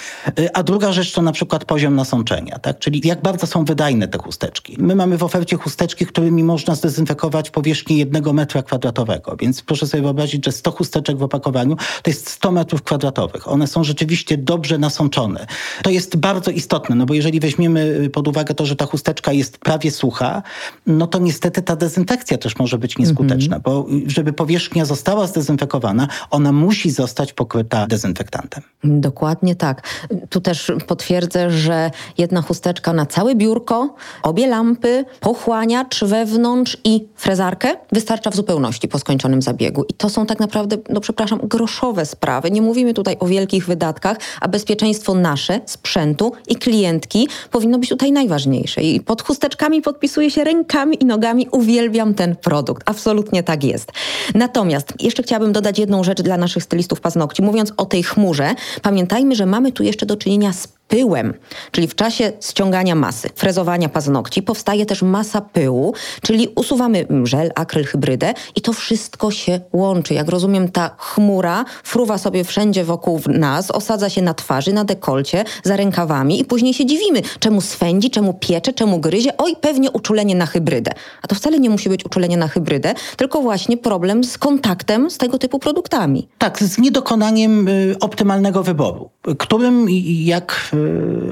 A 0.54 0.62
druga 0.62 0.92
rzecz 0.92 1.12
to 1.12 1.22
na 1.22 1.32
przykład 1.32 1.64
poziom 1.64 1.94
nasączenia, 1.96 2.58
tak? 2.58 2.78
czyli 2.78 3.00
jak 3.04 3.22
bardzo 3.22 3.46
są 3.46 3.64
wydajne 3.64 3.93
te 4.08 4.18
chusteczki. 4.18 4.76
My 4.78 4.94
mamy 4.94 5.18
w 5.18 5.22
ofercie 5.22 5.56
chusteczki, 5.56 6.06
którymi 6.06 6.44
można 6.44 6.74
zdezynfekować 6.74 7.50
powierzchnię 7.50 7.96
jednego 7.96 8.32
metra 8.32 8.62
kwadratowego, 8.62 9.36
więc 9.36 9.62
proszę 9.62 9.86
sobie 9.86 10.02
wyobrazić, 10.02 10.44
że 10.44 10.52
100 10.52 10.70
chusteczek 10.70 11.18
w 11.18 11.22
opakowaniu 11.22 11.76
to 12.02 12.10
jest 12.10 12.30
100 12.30 12.52
metrów 12.52 12.82
kwadratowych. 12.82 13.48
One 13.48 13.66
są 13.66 13.84
rzeczywiście 13.84 14.38
dobrze 14.38 14.78
nasączone. 14.78 15.46
To 15.82 15.90
jest 15.90 16.16
bardzo 16.16 16.50
istotne, 16.50 16.96
no 16.96 17.06
bo 17.06 17.14
jeżeli 17.14 17.40
weźmiemy 17.40 18.10
pod 18.12 18.28
uwagę 18.28 18.54
to, 18.54 18.66
że 18.66 18.76
ta 18.76 18.86
chusteczka 18.86 19.32
jest 19.32 19.58
prawie 19.58 19.90
sucha, 19.90 20.42
no 20.86 21.06
to 21.06 21.18
niestety 21.18 21.62
ta 21.62 21.76
dezynfekcja 21.76 22.38
też 22.38 22.58
może 22.58 22.78
być 22.78 22.98
nieskuteczna, 22.98 23.56
mhm. 23.56 23.62
bo 23.62 23.86
żeby 24.06 24.32
powierzchnia 24.32 24.84
została 24.84 25.26
zdezynfekowana, 25.26 26.08
ona 26.30 26.52
musi 26.52 26.90
zostać 26.90 27.32
pokryta 27.32 27.86
dezynfektantem. 27.86 28.62
Dokładnie 28.84 29.56
tak. 29.56 29.82
Tu 30.30 30.40
też 30.40 30.72
potwierdzę, 30.86 31.50
że 31.50 31.90
jedna 32.18 32.42
chusteczka 32.42 32.92
na 32.92 33.06
całe 33.06 33.34
biurko, 33.34 33.73
obie 34.22 34.46
lampy, 34.46 35.04
pochłaniacz 35.20 36.04
wewnątrz 36.04 36.76
i 36.84 37.06
frezarkę 37.16 37.76
wystarcza 37.92 38.30
w 38.30 38.36
zupełności 38.36 38.88
po 38.88 38.98
skończonym 38.98 39.42
zabiegu. 39.42 39.84
I 39.88 39.94
to 39.94 40.10
są 40.10 40.26
tak 40.26 40.40
naprawdę, 40.40 40.76
no 40.88 41.00
przepraszam, 41.00 41.40
groszowe 41.42 42.06
sprawy. 42.06 42.50
Nie 42.50 42.62
mówimy 42.62 42.94
tutaj 42.94 43.16
o 43.20 43.26
wielkich 43.26 43.66
wydatkach, 43.66 44.16
a 44.40 44.48
bezpieczeństwo 44.48 45.14
nasze, 45.14 45.60
sprzętu 45.66 46.32
i 46.48 46.56
klientki 46.56 47.28
powinno 47.50 47.78
być 47.78 47.88
tutaj 47.88 48.12
najważniejsze. 48.12 48.82
I 48.82 49.00
pod 49.00 49.22
chusteczkami 49.22 49.82
podpisuję 49.82 50.30
się 50.30 50.44
rękami 50.44 51.02
i 51.02 51.04
nogami. 51.04 51.48
Uwielbiam 51.50 52.14
ten 52.14 52.36
produkt. 52.36 52.82
Absolutnie 52.90 53.42
tak 53.42 53.64
jest. 53.64 53.92
Natomiast 54.34 54.92
jeszcze 55.00 55.22
chciałabym 55.22 55.52
dodać 55.52 55.78
jedną 55.78 56.04
rzecz 56.04 56.22
dla 56.22 56.36
naszych 56.36 56.62
stylistów 56.62 57.00
paznokci. 57.00 57.42
Mówiąc 57.42 57.72
o 57.76 57.84
tej 57.86 58.02
chmurze, 58.02 58.54
pamiętajmy, 58.82 59.34
że 59.34 59.46
mamy 59.46 59.72
tu 59.72 59.82
jeszcze 59.82 60.06
do 60.06 60.16
czynienia 60.16 60.52
z 60.52 60.68
pyłem, 60.88 61.34
czyli 61.70 61.88
w 61.88 61.94
czasie 61.94 62.32
ściągania 62.40 62.94
masy, 62.94 63.28
frezowania 63.34 63.88
paznokci, 63.88 64.42
powstaje 64.42 64.86
też 64.86 65.02
masa 65.02 65.40
pyłu, 65.40 65.94
czyli 66.22 66.48
usuwamy 66.54 67.06
żel, 67.24 67.50
akryl, 67.54 67.84
hybrydę 67.84 68.34
i 68.56 68.60
to 68.60 68.72
wszystko 68.72 69.30
się 69.30 69.60
łączy. 69.72 70.14
Jak 70.14 70.28
rozumiem, 70.28 70.68
ta 70.68 70.90
chmura 70.98 71.64
fruwa 71.84 72.18
sobie 72.18 72.44
wszędzie 72.44 72.84
wokół 72.84 73.20
nas, 73.26 73.70
osadza 73.70 74.10
się 74.10 74.22
na 74.22 74.34
twarzy, 74.34 74.72
na 74.72 74.84
dekolcie, 74.84 75.44
za 75.62 75.76
rękawami 75.76 76.40
i 76.40 76.44
później 76.44 76.74
się 76.74 76.86
dziwimy, 76.86 77.22
czemu 77.38 77.60
swędzi, 77.60 78.10
czemu 78.10 78.34
piecze, 78.34 78.72
czemu 78.72 78.98
gryzie, 78.98 79.36
oj, 79.38 79.56
pewnie 79.60 79.90
uczulenie 79.90 80.34
na 80.34 80.46
hybrydę. 80.46 80.92
A 81.22 81.26
to 81.26 81.34
wcale 81.34 81.58
nie 81.58 81.70
musi 81.70 81.88
być 81.88 82.04
uczulenie 82.04 82.36
na 82.36 82.48
hybrydę, 82.48 82.94
tylko 83.16 83.40
właśnie 83.40 83.76
problem 83.76 84.24
z 84.24 84.38
kontaktem 84.38 85.10
z 85.10 85.18
tego 85.18 85.38
typu 85.38 85.58
produktami. 85.58 86.28
Tak, 86.38 86.62
z 86.62 86.78
niedokonaniem 86.78 87.68
y, 87.68 87.96
optymalnego 88.00 88.62
wyboru, 88.62 89.10
którym 89.38 89.86
jak 90.24 90.73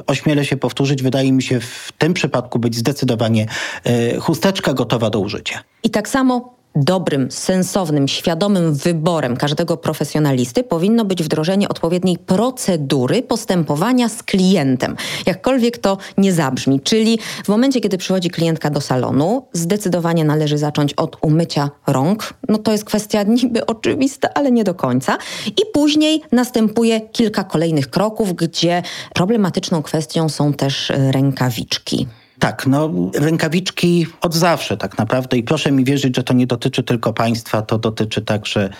ośmielę 0.06 0.44
się 0.44 0.56
powtórzyć, 0.56 1.02
wydaje 1.02 1.32
mi 1.32 1.42
się 1.42 1.60
w 1.60 1.92
tym 1.98 2.14
przypadku 2.14 2.58
być 2.58 2.76
zdecydowanie 2.76 3.46
y, 3.86 4.20
chusteczka 4.20 4.74
gotowa 4.74 5.10
do 5.10 5.20
użycia. 5.20 5.60
I 5.82 5.90
tak 5.90 6.08
samo 6.08 6.61
dobrym, 6.74 7.30
sensownym, 7.30 8.08
świadomym 8.08 8.74
wyborem 8.74 9.36
każdego 9.36 9.76
profesjonalisty 9.76 10.64
powinno 10.64 11.04
być 11.04 11.22
wdrożenie 11.22 11.68
odpowiedniej 11.68 12.18
procedury 12.18 13.22
postępowania 13.22 14.08
z 14.08 14.22
klientem. 14.22 14.96
Jakkolwiek 15.26 15.78
to 15.78 15.98
nie 16.18 16.32
zabrzmi. 16.32 16.80
Czyli 16.80 17.18
w 17.44 17.48
momencie, 17.48 17.80
kiedy 17.80 17.98
przychodzi 17.98 18.30
klientka 18.30 18.70
do 18.70 18.80
salonu, 18.80 19.46
zdecydowanie 19.52 20.24
należy 20.24 20.58
zacząć 20.58 20.94
od 20.94 21.16
umycia 21.20 21.70
rąk. 21.86 22.34
No 22.48 22.58
to 22.58 22.72
jest 22.72 22.84
kwestia 22.84 23.22
niby 23.22 23.66
oczywista, 23.66 24.28
ale 24.34 24.52
nie 24.52 24.64
do 24.64 24.74
końca. 24.74 25.18
I 25.46 25.62
później 25.72 26.22
następuje 26.32 27.00
kilka 27.00 27.44
kolejnych 27.44 27.90
kroków, 27.90 28.34
gdzie 28.34 28.82
problematyczną 29.14 29.82
kwestią 29.82 30.28
są 30.28 30.52
też 30.52 30.92
rękawiczki. 31.10 32.06
Tak, 32.42 32.66
no 32.66 32.90
rękawiczki 33.14 34.06
od 34.20 34.34
zawsze 34.34 34.76
tak 34.76 34.98
naprawdę 34.98 35.36
i 35.36 35.42
proszę 35.42 35.72
mi 35.72 35.84
wierzyć, 35.84 36.16
że 36.16 36.22
to 36.22 36.34
nie 36.34 36.46
dotyczy 36.46 36.82
tylko 36.82 37.12
państwa, 37.12 37.62
to 37.62 37.78
dotyczy 37.78 38.22
także 38.22 38.70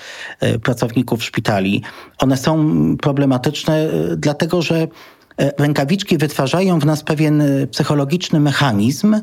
e, 0.41 0.59
pracowników 0.59 1.25
szpitali. 1.25 1.83
One 2.19 2.37
są 2.37 2.75
problematyczne 2.97 3.75
e, 3.75 3.91
dlatego, 4.17 4.63
że 4.63 4.89
rękawiczki 5.39 6.19
wytwarzają 6.19 6.79
w 6.79 6.87
nas 6.87 7.03
pewien 7.03 7.41
e, 7.41 7.67
psychologiczny 7.67 8.41
mechanizm, 8.41 9.17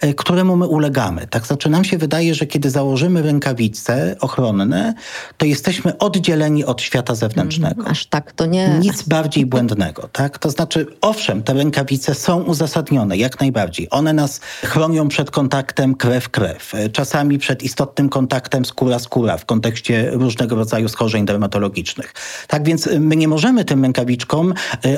e, 0.00 0.14
któremu 0.14 0.56
my 0.56 0.66
ulegamy. 0.66 1.26
Tak 1.26 1.46
znaczy 1.46 1.70
nam 1.70 1.84
się 1.84 1.98
wydaje, 1.98 2.34
że 2.34 2.46
kiedy 2.46 2.70
założymy 2.70 3.22
rękawice 3.22 4.16
ochronne, 4.20 4.94
to 5.36 5.46
jesteśmy 5.46 5.98
oddzieleni 5.98 6.64
od 6.64 6.82
świata 6.82 7.14
zewnętrznego. 7.14 7.80
Mm, 7.80 7.92
aż 7.92 8.06
tak 8.06 8.32
to 8.32 8.46
nie. 8.46 8.68
Nic 8.68 9.02
bardziej 9.02 9.46
błędnego. 9.46 10.08
Tak? 10.12 10.38
To 10.38 10.50
znaczy, 10.50 10.86
owszem, 11.00 11.42
te 11.42 11.54
rękawice 11.54 12.14
są 12.14 12.42
uzasadnione, 12.42 13.16
jak 13.16 13.40
najbardziej. 13.40 13.88
One 13.90 14.12
nas 14.12 14.40
chronią 14.62 15.08
przed 15.08 15.30
kontaktem 15.30 15.94
krew-krew, 15.94 16.72
czasami 16.92 17.38
przed 17.38 17.62
istotnym 17.62 18.08
kontaktem 18.08 18.62
skóra-skóra 18.62 19.38
w 19.38 19.44
kontekście 19.44 20.10
różnego 20.10 20.56
rodzaju 20.56 20.88
schorzeń 20.88 21.24
dermatologicznych. 21.26 22.12
Tak 22.48 22.64
więc 22.64 22.88
my 23.00 23.16
nie 23.16 23.28
możemy 23.28 23.64
tym 23.64 23.82
rękawiczkom 23.82 24.54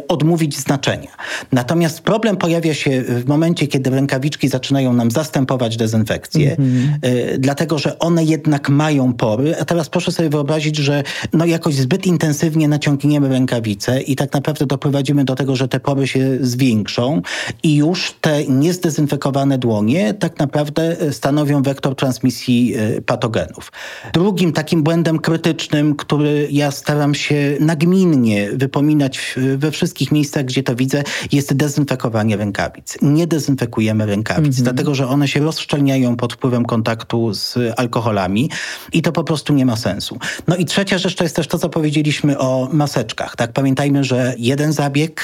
odmówić 0.08 0.55
znaczenia. 0.60 1.10
Natomiast 1.52 2.00
problem 2.00 2.36
pojawia 2.36 2.74
się 2.74 3.02
w 3.02 3.26
momencie, 3.26 3.66
kiedy 3.66 3.90
rękawiczki 3.90 4.48
zaczynają 4.48 4.92
nam 4.92 5.10
zastępować 5.10 5.76
dezynfekcję, 5.76 6.56
mm 6.58 6.70
-hmm. 6.70 7.38
dlatego 7.38 7.78
że 7.78 7.98
one 7.98 8.24
jednak 8.24 8.68
mają 8.68 9.12
pory. 9.12 9.56
A 9.60 9.64
teraz 9.64 9.88
proszę 9.88 10.12
sobie 10.12 10.28
wyobrazić, 10.28 10.76
że 10.76 11.02
no 11.32 11.46
jakoś 11.46 11.74
zbyt 11.74 12.06
intensywnie 12.06 12.68
naciągniemy 12.68 13.28
rękawice 13.28 14.02
i 14.02 14.16
tak 14.16 14.32
naprawdę 14.32 14.66
doprowadzimy 14.66 15.24
do 15.24 15.34
tego, 15.34 15.56
że 15.56 15.68
te 15.68 15.80
pory 15.80 16.06
się 16.06 16.38
zwiększą 16.40 17.22
i 17.62 17.76
już 17.76 18.14
te 18.20 18.44
niezdezynfekowane 18.44 19.58
dłonie 19.58 20.14
tak 20.14 20.38
naprawdę 20.38 20.96
stanowią 21.12 21.62
wektor 21.62 21.96
transmisji 21.96 22.74
e, 22.76 23.00
patogenów. 23.02 23.72
Drugim 24.12 24.52
takim 24.52 24.82
błędem 24.82 25.18
krytycznym, 25.18 25.96
który 25.96 26.48
ja 26.50 26.70
staram 26.70 27.14
się 27.14 27.56
nagminnie 27.60 28.50
wypominać 28.52 29.34
we 29.56 29.70
wszystkich 29.70 30.12
miejscach, 30.12 30.45
gdzie 30.46 30.62
to 30.62 30.76
widzę, 30.76 31.02
jest 31.32 31.54
dezynfekowanie 31.54 32.36
rękawic. 32.36 32.98
Nie 33.02 33.26
dezynfekujemy 33.26 34.06
rękawic, 34.06 34.58
mhm. 34.58 34.64
dlatego 34.64 34.94
że 34.94 35.08
one 35.08 35.28
się 35.28 35.40
rozszczelniają 35.40 36.16
pod 36.16 36.32
wpływem 36.32 36.64
kontaktu 36.64 37.34
z 37.34 37.58
alkoholami 37.76 38.50
i 38.92 39.02
to 39.02 39.12
po 39.12 39.24
prostu 39.24 39.52
nie 39.52 39.66
ma 39.66 39.76
sensu. 39.76 40.18
No 40.48 40.56
i 40.56 40.64
trzecia 40.64 40.98
rzecz 40.98 41.14
to 41.14 41.24
jest 41.24 41.36
też 41.36 41.46
to, 41.46 41.58
co 41.58 41.68
powiedzieliśmy 41.68 42.38
o 42.38 42.68
maseczkach. 42.72 43.36
Tak, 43.36 43.52
Pamiętajmy, 43.52 44.04
że 44.04 44.34
jeden 44.38 44.72
zabieg, 44.72 45.22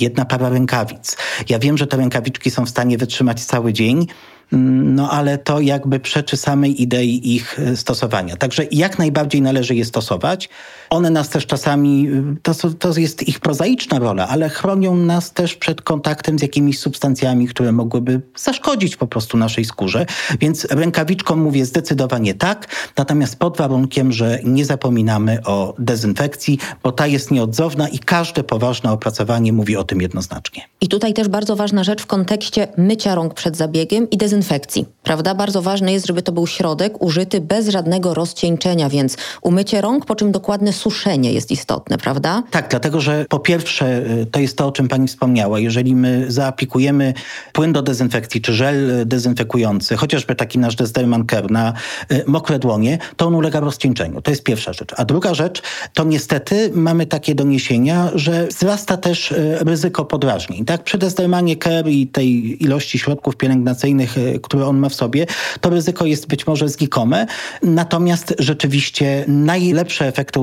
jedna 0.00 0.24
para 0.24 0.48
rękawic. 0.48 1.16
Ja 1.48 1.58
wiem, 1.58 1.78
że 1.78 1.86
te 1.86 1.96
rękawiczki 1.96 2.50
są 2.50 2.64
w 2.66 2.68
stanie 2.68 2.98
wytrzymać 2.98 3.44
cały 3.44 3.72
dzień, 3.72 4.06
mm, 4.52 4.94
no 4.94 5.10
ale 5.10 5.38
to 5.38 5.60
jakby 5.60 6.00
przeczy 6.00 6.36
samej 6.36 6.82
idei 6.82 7.34
ich 7.34 7.58
e, 7.58 7.76
stosowania. 7.76 8.36
Także 8.36 8.66
jak 8.70 8.98
najbardziej 8.98 9.42
należy 9.42 9.74
je 9.74 9.84
stosować. 9.84 10.48
One 10.92 11.10
nas 11.10 11.28
też 11.28 11.46
czasami, 11.46 12.08
to, 12.42 12.54
to 12.78 12.98
jest 12.98 13.28
ich 13.28 13.40
prozaiczna 13.40 13.98
rola, 13.98 14.28
ale 14.28 14.48
chronią 14.48 14.96
nas 14.96 15.32
też 15.32 15.56
przed 15.56 15.82
kontaktem 15.82 16.38
z 16.38 16.42
jakimiś 16.42 16.78
substancjami, 16.78 17.48
które 17.48 17.72
mogłyby 17.72 18.20
zaszkodzić 18.36 18.96
po 18.96 19.06
prostu 19.06 19.36
naszej 19.36 19.64
skórze. 19.64 20.06
Więc 20.40 20.64
rękawiczką 20.64 21.36
mówię 21.36 21.66
zdecydowanie 21.66 22.34
tak, 22.34 22.66
natomiast 22.96 23.38
pod 23.38 23.56
warunkiem, 23.56 24.12
że 24.12 24.38
nie 24.44 24.64
zapominamy 24.64 25.38
o 25.44 25.74
dezynfekcji, 25.78 26.58
bo 26.82 26.92
ta 26.92 27.06
jest 27.06 27.30
nieodzowna 27.30 27.88
i 27.88 27.98
każde 27.98 28.44
poważne 28.44 28.92
opracowanie 28.92 29.52
mówi 29.52 29.76
o 29.76 29.84
tym 29.84 30.00
jednoznacznie. 30.00 30.62
I 30.80 30.88
tutaj 30.88 31.14
też 31.14 31.28
bardzo 31.28 31.56
ważna 31.56 31.84
rzecz 31.84 32.02
w 32.02 32.06
kontekście 32.06 32.68
mycia 32.76 33.14
rąk 33.14 33.34
przed 33.34 33.56
zabiegiem 33.56 34.10
i 34.10 34.16
dezynfekcji 34.16 34.86
prawda? 35.02 35.34
Bardzo 35.34 35.62
ważne 35.62 35.92
jest, 35.92 36.06
żeby 36.06 36.22
to 36.22 36.32
był 36.32 36.46
środek 36.46 37.02
użyty 37.02 37.40
bez 37.40 37.68
żadnego 37.68 38.14
rozcieńczenia, 38.14 38.88
więc 38.88 39.16
umycie 39.42 39.80
rąk, 39.80 40.06
po 40.06 40.14
czym 40.14 40.32
dokładne 40.32 40.72
suszenie 40.82 41.32
jest 41.32 41.50
istotne, 41.50 41.98
prawda? 41.98 42.42
Tak, 42.50 42.68
dlatego 42.70 43.00
że 43.00 43.26
po 43.28 43.38
pierwsze 43.38 43.98
y, 44.22 44.26
to 44.26 44.40
jest 44.40 44.58
to, 44.58 44.66
o 44.66 44.72
czym 44.72 44.88
pani 44.88 45.08
wspomniała. 45.08 45.60
Jeżeli 45.60 45.96
my 45.96 46.24
zaaplikujemy 46.28 47.14
płyn 47.52 47.72
do 47.72 47.82
dezynfekcji 47.82 48.40
czy 48.40 48.54
żel 48.54 49.06
dezynfekujący, 49.06 49.96
chociażby 49.96 50.34
taki 50.34 50.58
nasz 50.58 50.76
Desderman 50.76 51.26
Care 51.26 51.50
na 51.50 51.72
y, 52.12 52.24
mokre 52.26 52.58
dłonie, 52.58 52.98
to 53.16 53.26
on 53.26 53.34
ulega 53.34 53.60
rozcieńczeniu. 53.60 54.22
To 54.22 54.30
jest 54.30 54.42
pierwsza 54.42 54.72
rzecz. 54.72 54.94
A 54.96 55.04
druga 55.04 55.34
rzecz, 55.34 55.62
to 55.94 56.04
niestety 56.04 56.70
mamy 56.74 57.06
takie 57.06 57.34
doniesienia, 57.34 58.10
że 58.14 58.46
wzrasta 58.46 58.96
też 58.96 59.32
y, 59.32 59.58
ryzyko 59.60 60.04
podrażnień. 60.04 60.64
Tak? 60.64 60.84
Przy 60.84 60.98
Desdermanie 60.98 61.56
Care 61.56 61.88
i 61.88 62.06
tej 62.06 62.62
ilości 62.64 62.98
środków 62.98 63.36
pielęgnacyjnych, 63.36 64.16
które 64.42 64.66
on 64.66 64.78
ma 64.78 64.88
w 64.88 64.94
sobie, 64.94 65.26
to 65.60 65.70
ryzyko 65.70 66.06
jest 66.06 66.26
być 66.26 66.46
może 66.46 66.68
znikome. 66.68 67.26
Natomiast 67.62 68.34
rzeczywiście 68.38 69.24
najlepsze 69.28 70.06
efekty 70.06 70.40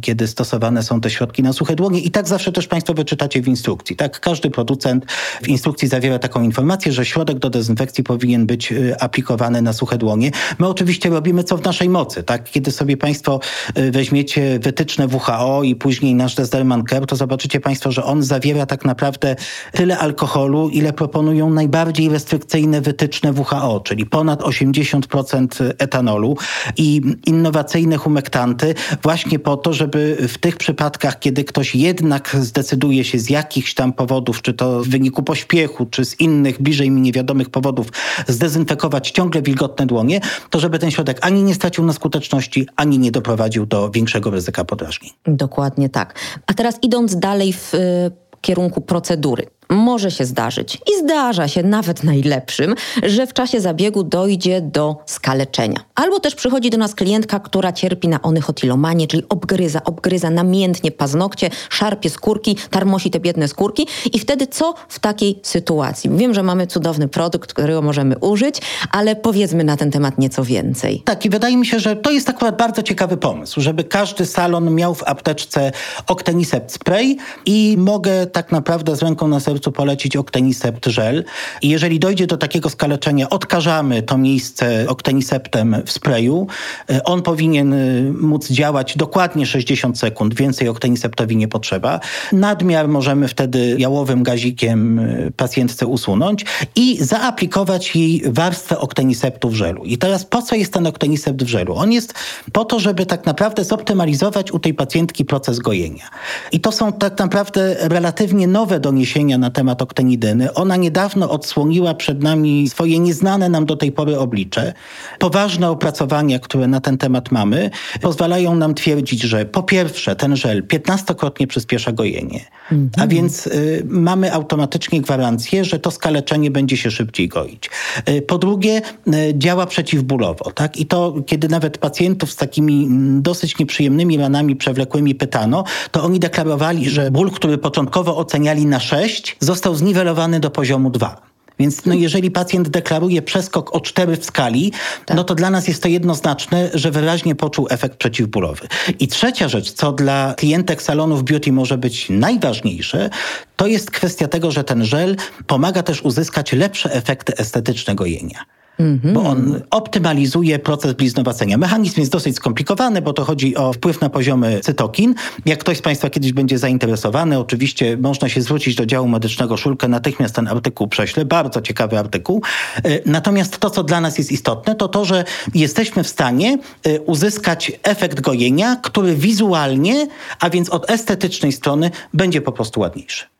kiedy 0.00 0.26
stosowane 0.26 0.82
są 0.82 1.00
te 1.00 1.10
środki 1.10 1.42
na 1.42 1.52
suche 1.52 1.76
dłonie. 1.76 2.00
I 2.00 2.10
tak 2.10 2.28
zawsze 2.28 2.52
też 2.52 2.66
Państwo 2.66 2.94
wyczytacie 2.94 3.42
w 3.42 3.48
instrukcji. 3.48 3.96
Tak? 3.96 4.20
Każdy 4.20 4.50
producent 4.50 5.06
w 5.42 5.48
instrukcji 5.48 5.88
zawiera 5.88 6.18
taką 6.18 6.42
informację, 6.42 6.92
że 6.92 7.04
środek 7.04 7.38
do 7.38 7.50
dezynfekcji 7.50 8.04
powinien 8.04 8.46
być 8.46 8.72
y, 8.72 9.00
aplikowany 9.00 9.62
na 9.62 9.72
suche 9.72 9.98
dłonie. 9.98 10.30
My 10.58 10.66
oczywiście 10.66 11.10
robimy 11.10 11.44
co 11.44 11.56
w 11.56 11.64
naszej 11.64 11.88
mocy. 11.88 12.22
Tak? 12.22 12.50
Kiedy 12.50 12.70
sobie 12.70 12.96
Państwo 12.96 13.40
y, 13.78 13.90
weźmiecie 13.90 14.58
wytyczne 14.58 15.06
WHO 15.06 15.62
i 15.62 15.74
później 15.76 16.14
nasz 16.14 16.34
Desderman 16.34 16.84
Care, 16.84 17.06
to 17.06 17.16
zobaczycie 17.16 17.60
Państwo, 17.60 17.92
że 17.92 18.04
on 18.04 18.22
zawiera 18.22 18.66
tak 18.66 18.84
naprawdę 18.84 19.36
tyle 19.72 19.98
alkoholu, 19.98 20.68
ile 20.68 20.92
proponują 20.92 21.50
najbardziej 21.50 22.08
restrykcyjne 22.08 22.80
wytyczne 22.80 23.32
WHO, 23.32 23.80
czyli 23.80 24.06
ponad 24.06 24.42
80% 24.42 25.72
etanolu 25.78 26.36
i 26.76 27.02
innowacyjne 27.26 27.96
humektanty 27.96 28.74
właśnie 29.02 29.38
po 29.38 29.56
to, 29.58 29.72
żeby 29.72 30.28
w 30.28 30.38
tych 30.38 30.56
przypadkach, 30.56 31.18
kiedy 31.18 31.44
ktoś 31.44 31.74
jednak 31.74 32.36
zdecyduje 32.40 33.04
się 33.04 33.18
z 33.18 33.30
jakichś 33.30 33.74
tam 33.74 33.92
powodów, 33.92 34.42
czy 34.42 34.54
to 34.54 34.80
w 34.84 34.88
wyniku 34.88 35.22
pośpiechu, 35.22 35.86
czy 35.86 36.04
z 36.04 36.20
innych 36.20 36.62
bliżej 36.62 36.90
mi 36.90 37.00
niewiadomych 37.00 37.50
powodów, 37.50 37.86
zdezynfekować 38.28 39.10
ciągle 39.10 39.42
wilgotne 39.42 39.86
dłonie, 39.86 40.20
to 40.50 40.60
żeby 40.60 40.78
ten 40.78 40.90
środek 40.90 41.18
ani 41.20 41.42
nie 41.42 41.54
stracił 41.54 41.84
na 41.84 41.92
skuteczności, 41.92 42.66
ani 42.76 42.98
nie 42.98 43.10
doprowadził 43.10 43.66
do 43.66 43.90
większego 43.90 44.30
ryzyka 44.30 44.64
podrażnień. 44.64 45.12
Dokładnie 45.26 45.88
tak. 45.88 46.14
A 46.46 46.54
teraz 46.54 46.78
idąc 46.82 47.16
dalej 47.16 47.52
w 47.52 47.74
y, 47.74 48.10
kierunku 48.40 48.80
procedury 48.80 49.46
może 49.70 50.10
się 50.10 50.24
zdarzyć 50.24 50.74
i 50.74 50.98
zdarza 51.04 51.48
się 51.48 51.62
nawet 51.62 52.04
najlepszym, 52.04 52.74
że 53.02 53.26
w 53.26 53.32
czasie 53.32 53.60
zabiegu 53.60 54.02
dojdzie 54.02 54.60
do 54.60 54.96
skaleczenia. 55.06 55.80
Albo 55.94 56.20
też 56.20 56.34
przychodzi 56.34 56.70
do 56.70 56.78
nas 56.78 56.94
klientka, 56.94 57.40
która 57.40 57.72
cierpi 57.72 58.08
na 58.08 58.22
onychotilomanię, 58.22 59.06
czyli 59.06 59.22
obgryza, 59.28 59.84
obgryza 59.84 60.30
namiętnie 60.30 60.90
paznokcie, 60.90 61.50
szarpie 61.70 62.10
skórki, 62.10 62.56
tarmosi 62.70 63.10
te 63.10 63.20
biedne 63.20 63.48
skórki 63.48 63.86
i 64.12 64.18
wtedy 64.18 64.46
co 64.46 64.74
w 64.88 64.98
takiej 64.98 65.40
sytuacji? 65.42 66.10
Wiem, 66.10 66.34
że 66.34 66.42
mamy 66.42 66.66
cudowny 66.66 67.08
produkt, 67.08 67.52
którego 67.52 67.82
możemy 67.82 68.18
użyć, 68.18 68.60
ale 68.92 69.16
powiedzmy 69.16 69.64
na 69.64 69.76
ten 69.76 69.90
temat 69.90 70.18
nieco 70.18 70.44
więcej. 70.44 71.02
Tak 71.04 71.24
i 71.24 71.30
wydaje 71.30 71.56
mi 71.56 71.66
się, 71.66 71.80
że 71.80 71.96
to 71.96 72.10
jest 72.10 72.28
akurat 72.28 72.56
bardzo 72.56 72.82
ciekawy 72.82 73.16
pomysł, 73.16 73.60
żeby 73.60 73.84
każdy 73.84 74.26
salon 74.26 74.74
miał 74.74 74.94
w 74.94 75.02
apteczce 75.02 75.72
Octenisept 76.06 76.72
Spray 76.72 77.16
i 77.46 77.76
mogę 77.78 78.26
tak 78.26 78.52
naprawdę 78.52 78.96
z 78.96 79.02
ręką 79.02 79.28
na 79.28 79.40
sercu 79.40 79.57
sercu 79.58 79.72
polecić 79.72 80.16
Octenisept 80.16 80.86
żel. 80.86 81.24
I 81.62 81.68
jeżeli 81.68 81.98
dojdzie 81.98 82.26
do 82.26 82.36
takiego 82.36 82.70
skaleczenia, 82.70 83.28
odkażamy 83.28 84.02
to 84.02 84.18
miejsce 84.18 84.86
Octeniseptem 84.88 85.76
w 85.86 85.90
sprayu. 85.90 86.46
E, 86.90 87.04
on 87.04 87.22
powinien 87.22 87.72
e, 87.72 87.76
móc 88.12 88.50
działać 88.50 88.96
dokładnie 88.96 89.46
60 89.46 89.98
sekund, 89.98 90.34
więcej 90.34 90.68
Octeniseptowi 90.68 91.36
nie 91.36 91.48
potrzeba. 91.48 92.00
Nadmiar 92.32 92.88
możemy 92.88 93.28
wtedy 93.28 93.76
jałowym 93.78 94.22
gazikiem 94.22 94.98
e, 94.98 95.30
pacjentce 95.36 95.86
usunąć 95.86 96.44
i 96.76 96.98
zaaplikować 97.00 97.96
jej 97.96 98.22
warstwę 98.26 98.78
Octeniseptu 98.78 99.50
w 99.50 99.54
żelu. 99.54 99.84
I 99.84 99.98
teraz 99.98 100.24
po 100.24 100.42
co 100.42 100.54
jest 100.54 100.72
ten 100.72 100.86
Octenisept 100.86 101.42
w 101.42 101.48
żelu? 101.48 101.74
On 101.74 101.92
jest 101.92 102.14
po 102.52 102.64
to, 102.64 102.80
żeby 102.80 103.06
tak 103.06 103.26
naprawdę 103.26 103.64
zoptymalizować 103.64 104.52
u 104.52 104.58
tej 104.58 104.74
pacjentki 104.74 105.24
proces 105.24 105.58
gojenia. 105.58 106.04
I 106.52 106.60
to 106.60 106.72
są 106.72 106.92
tak 106.92 107.18
naprawdę 107.18 107.76
relatywnie 107.80 108.46
nowe 108.46 108.80
doniesienia 108.80 109.38
na 109.38 109.47
na 109.48 109.52
temat 109.52 109.82
oktenidyny. 109.82 110.54
Ona 110.54 110.76
niedawno 110.76 111.30
odsłoniła 111.30 111.94
przed 111.94 112.22
nami 112.22 112.68
swoje 112.68 112.98
nieznane 112.98 113.48
nam 113.48 113.66
do 113.66 113.76
tej 113.76 113.92
pory 113.92 114.18
oblicze. 114.18 114.72
Poważne 115.18 115.70
opracowania, 115.70 116.38
które 116.38 116.66
na 116.66 116.80
ten 116.80 116.98
temat 116.98 117.32
mamy, 117.32 117.70
pozwalają 118.00 118.54
nam 118.54 118.74
twierdzić, 118.74 119.22
że 119.22 119.44
po 119.44 119.62
pierwsze 119.62 120.16
ten 120.16 120.36
żel 120.36 120.66
15-krotnie 120.66 121.46
przyspiesza 121.46 121.92
gojenie, 121.92 122.44
mm 122.72 122.88
-hmm. 122.88 123.02
a 123.02 123.06
więc 123.06 123.46
y, 123.46 123.82
mamy 123.88 124.32
automatycznie 124.32 125.00
gwarancję, 125.00 125.64
że 125.64 125.78
to 125.78 125.90
skaleczenie 125.90 126.50
będzie 126.50 126.76
się 126.76 126.90
szybciej 126.90 127.28
goić. 127.28 127.70
Y, 128.08 128.22
po 128.22 128.38
drugie 128.38 128.82
y, 129.06 129.34
działa 129.34 129.66
przeciwbólowo. 129.66 130.52
Tak? 130.52 130.76
I 130.76 130.86
to, 130.86 131.14
kiedy 131.26 131.48
nawet 131.48 131.78
pacjentów 131.78 132.32
z 132.32 132.36
takimi 132.36 132.84
mm, 132.84 133.22
dosyć 133.22 133.58
nieprzyjemnymi 133.58 134.18
ranami 134.18 134.56
przewlekłymi 134.56 135.14
pytano, 135.14 135.64
to 135.90 136.04
oni 136.04 136.18
deklarowali, 136.20 136.90
że 136.90 137.10
ból, 137.10 137.30
który 137.30 137.58
początkowo 137.58 138.16
oceniali 138.16 138.66
na 138.66 138.80
6, 138.80 139.37
został 139.40 139.74
zniwelowany 139.74 140.40
do 140.40 140.50
poziomu 140.50 140.90
2. 140.90 141.28
Więc 141.58 141.86
no, 141.86 141.94
jeżeli 141.94 142.30
pacjent 142.30 142.68
deklaruje 142.68 143.22
przeskok 143.22 143.74
o 143.74 143.80
4 143.80 144.16
w 144.16 144.24
skali, 144.24 144.72
tak. 145.06 145.16
no 145.16 145.24
to 145.24 145.34
dla 145.34 145.50
nas 145.50 145.68
jest 145.68 145.82
to 145.82 145.88
jednoznaczne, 145.88 146.70
że 146.74 146.90
wyraźnie 146.90 147.34
poczuł 147.34 147.66
efekt 147.70 147.96
przeciwbólowy. 147.96 148.68
I 148.98 149.08
trzecia 149.08 149.48
rzecz, 149.48 149.72
co 149.72 149.92
dla 149.92 150.34
klientek 150.36 150.82
salonów 150.82 151.24
beauty 151.24 151.52
może 151.52 151.78
być 151.78 152.06
najważniejsze, 152.10 153.10
to 153.56 153.66
jest 153.66 153.90
kwestia 153.90 154.28
tego, 154.28 154.50
że 154.50 154.64
ten 154.64 154.84
żel 154.84 155.16
pomaga 155.46 155.82
też 155.82 156.02
uzyskać 156.02 156.52
lepsze 156.52 156.92
efekty 156.92 157.36
estetyczne 157.36 157.94
gojenia. 157.94 158.44
Mm-hmm. 158.78 159.12
Bo 159.12 159.22
on 159.22 159.60
optymalizuje 159.70 160.58
proces 160.58 160.92
bliznowacenia. 160.92 161.58
Mechanizm 161.58 162.00
jest 162.00 162.12
dosyć 162.12 162.36
skomplikowany, 162.36 163.02
bo 163.02 163.12
to 163.12 163.24
chodzi 163.24 163.56
o 163.56 163.72
wpływ 163.72 164.00
na 164.00 164.10
poziomy 164.10 164.60
cytokin. 164.60 165.14
Jak 165.46 165.58
ktoś 165.58 165.78
z 165.78 165.82
Państwa 165.82 166.10
kiedyś 166.10 166.32
będzie 166.32 166.58
zainteresowany, 166.58 167.38
oczywiście 167.38 167.96
można 167.96 168.28
się 168.28 168.42
zwrócić 168.42 168.74
do 168.74 168.86
działu 168.86 169.08
medycznego 169.08 169.56
Szulkę, 169.56 169.88
natychmiast 169.88 170.34
ten 170.34 170.48
artykuł 170.48 170.88
prześlę. 170.88 171.24
Bardzo 171.24 171.62
ciekawy 171.62 171.98
artykuł. 171.98 172.42
E, 172.76 172.80
natomiast 173.06 173.58
to, 173.58 173.70
co 173.70 173.84
dla 173.84 174.00
nas 174.00 174.18
jest 174.18 174.32
istotne, 174.32 174.74
to 174.74 174.88
to, 174.88 175.04
że 175.04 175.24
jesteśmy 175.54 176.04
w 176.04 176.08
stanie 176.08 176.58
e, 176.84 177.00
uzyskać 177.00 177.72
efekt 177.82 178.20
gojenia, 178.20 178.76
który 178.76 179.14
wizualnie, 179.14 180.06
a 180.40 180.50
więc 180.50 180.68
od 180.68 180.90
estetycznej 180.90 181.52
strony, 181.52 181.90
będzie 182.14 182.40
po 182.40 182.52
prostu 182.52 182.80
ładniejszy 182.80 183.37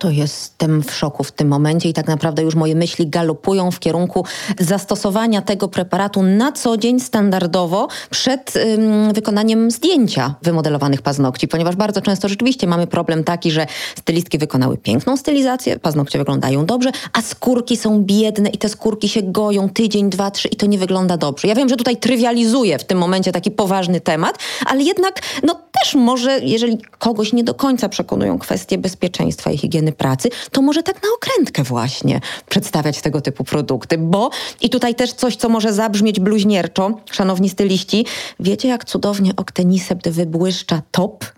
to 0.00 0.10
jestem 0.10 0.82
w 0.82 0.94
szoku 0.94 1.24
w 1.24 1.32
tym 1.32 1.48
momencie 1.48 1.88
i 1.88 1.92
tak 1.92 2.06
naprawdę 2.06 2.42
już 2.42 2.54
moje 2.54 2.74
myśli 2.74 3.06
galopują 3.06 3.70
w 3.70 3.78
kierunku 3.80 4.24
zastosowania 4.58 5.42
tego 5.42 5.68
preparatu 5.68 6.22
na 6.22 6.52
co 6.52 6.76
dzień 6.76 7.00
standardowo 7.00 7.88
przed 8.10 8.56
ym, 8.56 9.12
wykonaniem 9.12 9.70
zdjęcia 9.70 10.34
wymodelowanych 10.42 11.02
paznokci, 11.02 11.48
ponieważ 11.48 11.76
bardzo 11.76 12.00
często 12.00 12.28
rzeczywiście 12.28 12.66
mamy 12.66 12.86
problem 12.86 13.24
taki, 13.24 13.50
że 13.50 13.66
stylistki 13.98 14.38
wykonały 14.38 14.78
piękną 14.78 15.16
stylizację, 15.16 15.78
paznokcie 15.78 16.18
wyglądają 16.18 16.66
dobrze, 16.66 16.90
a 17.12 17.22
skórki 17.22 17.76
są 17.76 18.02
biedne 18.02 18.48
i 18.48 18.58
te 18.58 18.68
skórki 18.68 19.08
się 19.08 19.22
goją 19.22 19.68
tydzień, 19.68 20.10
dwa, 20.10 20.30
trzy 20.30 20.48
i 20.48 20.56
to 20.56 20.66
nie 20.66 20.78
wygląda 20.78 21.16
dobrze. 21.16 21.48
Ja 21.48 21.54
wiem, 21.54 21.68
że 21.68 21.76
tutaj 21.76 21.96
trywializuję 21.96 22.78
w 22.78 22.84
tym 22.84 22.98
momencie 22.98 23.32
taki 23.32 23.50
poważny 23.50 24.00
temat, 24.00 24.38
ale 24.66 24.82
jednak 24.82 25.22
no 25.42 25.60
też 25.82 25.94
może, 25.94 26.38
jeżeli 26.38 26.78
kogoś 26.98 27.32
nie 27.32 27.44
do 27.44 27.54
końca 27.54 27.88
przekonują 27.88 28.38
kwestie 28.38 28.78
bezpieczeństwa 28.78 29.50
i 29.50 29.58
higieny 29.58 29.89
pracy, 29.92 30.28
to 30.52 30.62
może 30.62 30.82
tak 30.82 31.02
na 31.02 31.08
okrętkę 31.16 31.62
właśnie 31.62 32.20
przedstawiać 32.48 33.00
tego 33.00 33.20
typu 33.20 33.44
produkty, 33.44 33.98
bo 33.98 34.30
i 34.60 34.70
tutaj 34.70 34.94
też 34.94 35.12
coś, 35.12 35.36
co 35.36 35.48
może 35.48 35.72
zabrzmieć 35.72 36.20
bluźnierczo, 36.20 36.90
szanowni 37.10 37.48
styliści, 37.48 38.06
wiecie 38.40 38.68
jak 38.68 38.84
cudownie 38.84 39.32
Octenisept 39.36 40.08
wybłyszcza 40.08 40.82
top? 40.90 41.24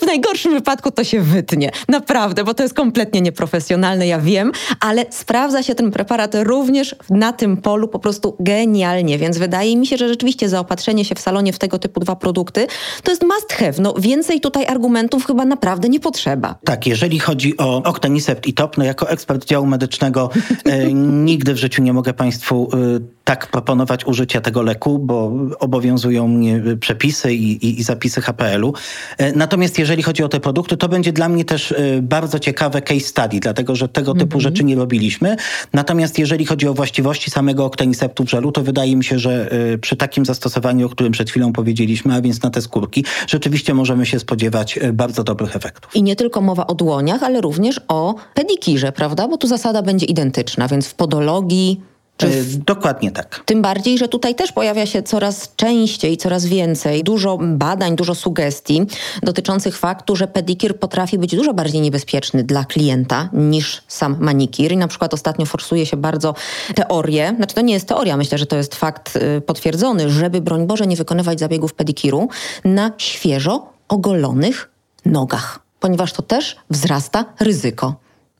w 0.00 0.06
najgorszym 0.06 0.52
wypadku 0.52 0.90
to 0.90 1.04
się 1.04 1.20
wytnie, 1.20 1.70
naprawdę, 1.88 2.44
bo 2.44 2.54
to 2.54 2.62
jest 2.62 2.74
kompletnie 2.74 3.20
nieprofesjonalne, 3.20 4.06
ja 4.06 4.18
wiem, 4.18 4.52
ale 4.80 5.06
sprawdza 5.10 5.62
się 5.62 5.74
ten 5.74 5.90
preparat 5.90 6.34
również 6.34 6.96
na 7.10 7.32
tym 7.32 7.56
polu 7.56 7.88
po 7.88 7.98
prostu 7.98 8.36
genialnie, 8.40 9.18
więc 9.18 9.38
wydaje 9.38 9.76
mi 9.76 9.86
się, 9.86 9.96
że 9.96 10.08
rzeczywiście 10.08 10.48
zaopatrzenie 10.48 11.04
się 11.04 11.14
w 11.14 11.20
salonie 11.20 11.52
w 11.52 11.58
tego 11.58 11.78
typu 11.78 12.00
dwa 12.00 12.16
produkty 12.16 12.66
to 13.02 13.10
jest 13.10 13.22
must 13.22 13.52
have. 13.52 13.72
No 13.78 13.94
więcej 13.98 14.40
tutaj 14.40 14.66
argumentów 14.66 15.26
chyba 15.26 15.44
naprawdę 15.44 15.88
nie 15.88 16.00
potrzeba. 16.00 16.54
Tak, 16.64 16.86
jeżeli 16.86 17.18
chodzi 17.18 17.56
o 17.56 17.82
Octenisept 17.82 18.46
i 18.46 18.54
TOP. 18.54 18.78
No 18.78 18.84
jako 18.84 19.10
ekspert 19.10 19.44
działu 19.44 19.66
medycznego 19.66 20.30
e, 20.64 20.92
nigdy 21.24 21.54
w 21.54 21.56
życiu 21.56 21.82
nie 21.82 21.92
mogę 21.92 22.12
Państwu 22.14 22.70
e, 22.72 22.76
tak 23.24 23.46
proponować 23.46 24.06
użycia 24.06 24.40
tego 24.40 24.62
leku, 24.62 24.98
bo 24.98 25.32
obowiązują 25.58 26.28
mnie 26.28 26.62
przepisy 26.80 27.34
i, 27.34 27.66
i, 27.66 27.80
i 27.80 27.82
zapisy 27.82 28.20
HPL-u. 28.20 28.72
E, 29.18 29.32
natomiast 29.32 29.78
jeżeli 29.82 30.02
chodzi 30.02 30.22
o 30.22 30.28
te 30.28 30.40
produkty, 30.40 30.76
to 30.76 30.88
będzie 30.88 31.12
dla 31.12 31.28
mnie 31.28 31.44
też 31.44 31.72
e, 31.72 32.02
bardzo 32.02 32.38
ciekawe 32.38 32.82
case 32.82 33.00
study, 33.00 33.40
dlatego 33.40 33.76
że 33.76 33.88
tego 33.88 34.12
typu 34.12 34.24
mhm. 34.24 34.40
rzeczy 34.40 34.64
nie 34.64 34.76
robiliśmy. 34.76 35.36
Natomiast 35.72 36.18
jeżeli 36.18 36.46
chodzi 36.46 36.68
o 36.68 36.74
właściwości 36.74 37.30
samego 37.30 37.64
okteniseptu 37.64 38.24
w 38.24 38.30
żelu, 38.30 38.52
to 38.52 38.62
wydaje 38.62 38.96
mi 38.96 39.04
się, 39.04 39.18
że 39.18 39.50
e, 39.52 39.78
przy 39.78 39.96
takim 39.96 40.24
zastosowaniu, 40.24 40.86
o 40.86 40.88
którym 40.88 41.12
przed 41.12 41.30
chwilą 41.30 41.52
powiedzieliśmy, 41.52 42.14
a 42.14 42.20
więc 42.20 42.42
na 42.42 42.50
te 42.50 42.62
skórki, 42.62 43.04
rzeczywiście 43.28 43.74
możemy 43.74 44.06
się 44.06 44.18
spodziewać 44.18 44.78
bardzo 44.92 45.24
dobrych 45.24 45.56
efektów. 45.56 45.96
I 45.96 46.02
nie 46.02 46.16
tylko 46.16 46.40
mowa 46.40 46.66
o 46.66 46.74
dłoniach, 46.74 47.22
ale 47.22 47.40
również 47.40 47.80
o 47.88 48.14
pedikirze, 48.34 48.92
prawda? 48.92 49.28
Bo 49.28 49.36
tu 49.36 49.46
zasada 49.46 49.82
będzie 49.82 50.06
identyczna, 50.06 50.68
więc 50.68 50.88
w 50.88 50.94
podologii 50.94 51.91
w... 52.20 52.56
Dokładnie 52.56 53.10
tak. 53.10 53.42
Tym 53.44 53.62
bardziej, 53.62 53.98
że 53.98 54.08
tutaj 54.08 54.34
też 54.34 54.52
pojawia 54.52 54.86
się 54.86 55.02
coraz 55.02 55.56
częściej, 55.56 56.16
coraz 56.16 56.46
więcej, 56.46 57.04
dużo 57.04 57.38
badań, 57.42 57.96
dużo 57.96 58.14
sugestii 58.14 58.82
dotyczących 59.22 59.78
faktu, 59.78 60.16
że 60.16 60.28
pedikir 60.28 60.78
potrafi 60.78 61.18
być 61.18 61.36
dużo 61.36 61.54
bardziej 61.54 61.80
niebezpieczny 61.80 62.44
dla 62.44 62.64
klienta 62.64 63.28
niż 63.32 63.82
sam 63.88 64.16
manikir. 64.20 64.72
I 64.72 64.76
na 64.76 64.88
przykład 64.88 65.14
ostatnio 65.14 65.46
forsuje 65.46 65.86
się 65.86 65.96
bardzo 65.96 66.34
teorię, 66.74 67.34
znaczy 67.36 67.54
to 67.54 67.60
nie 67.60 67.74
jest 67.74 67.88
teoria, 67.88 68.16
myślę, 68.16 68.38
że 68.38 68.46
to 68.46 68.56
jest 68.56 68.74
fakt 68.74 69.16
y, 69.16 69.40
potwierdzony, 69.40 70.10
żeby 70.10 70.40
broń 70.40 70.66
Boże 70.66 70.86
nie 70.86 70.96
wykonywać 70.96 71.40
zabiegów 71.40 71.74
pedikiru 71.74 72.28
na 72.64 72.92
świeżo 72.98 73.66
ogolonych 73.88 74.70
nogach, 75.04 75.60
ponieważ 75.80 76.12
to 76.12 76.22
też 76.22 76.56
wzrasta 76.70 77.24
ryzyko. 77.40 77.94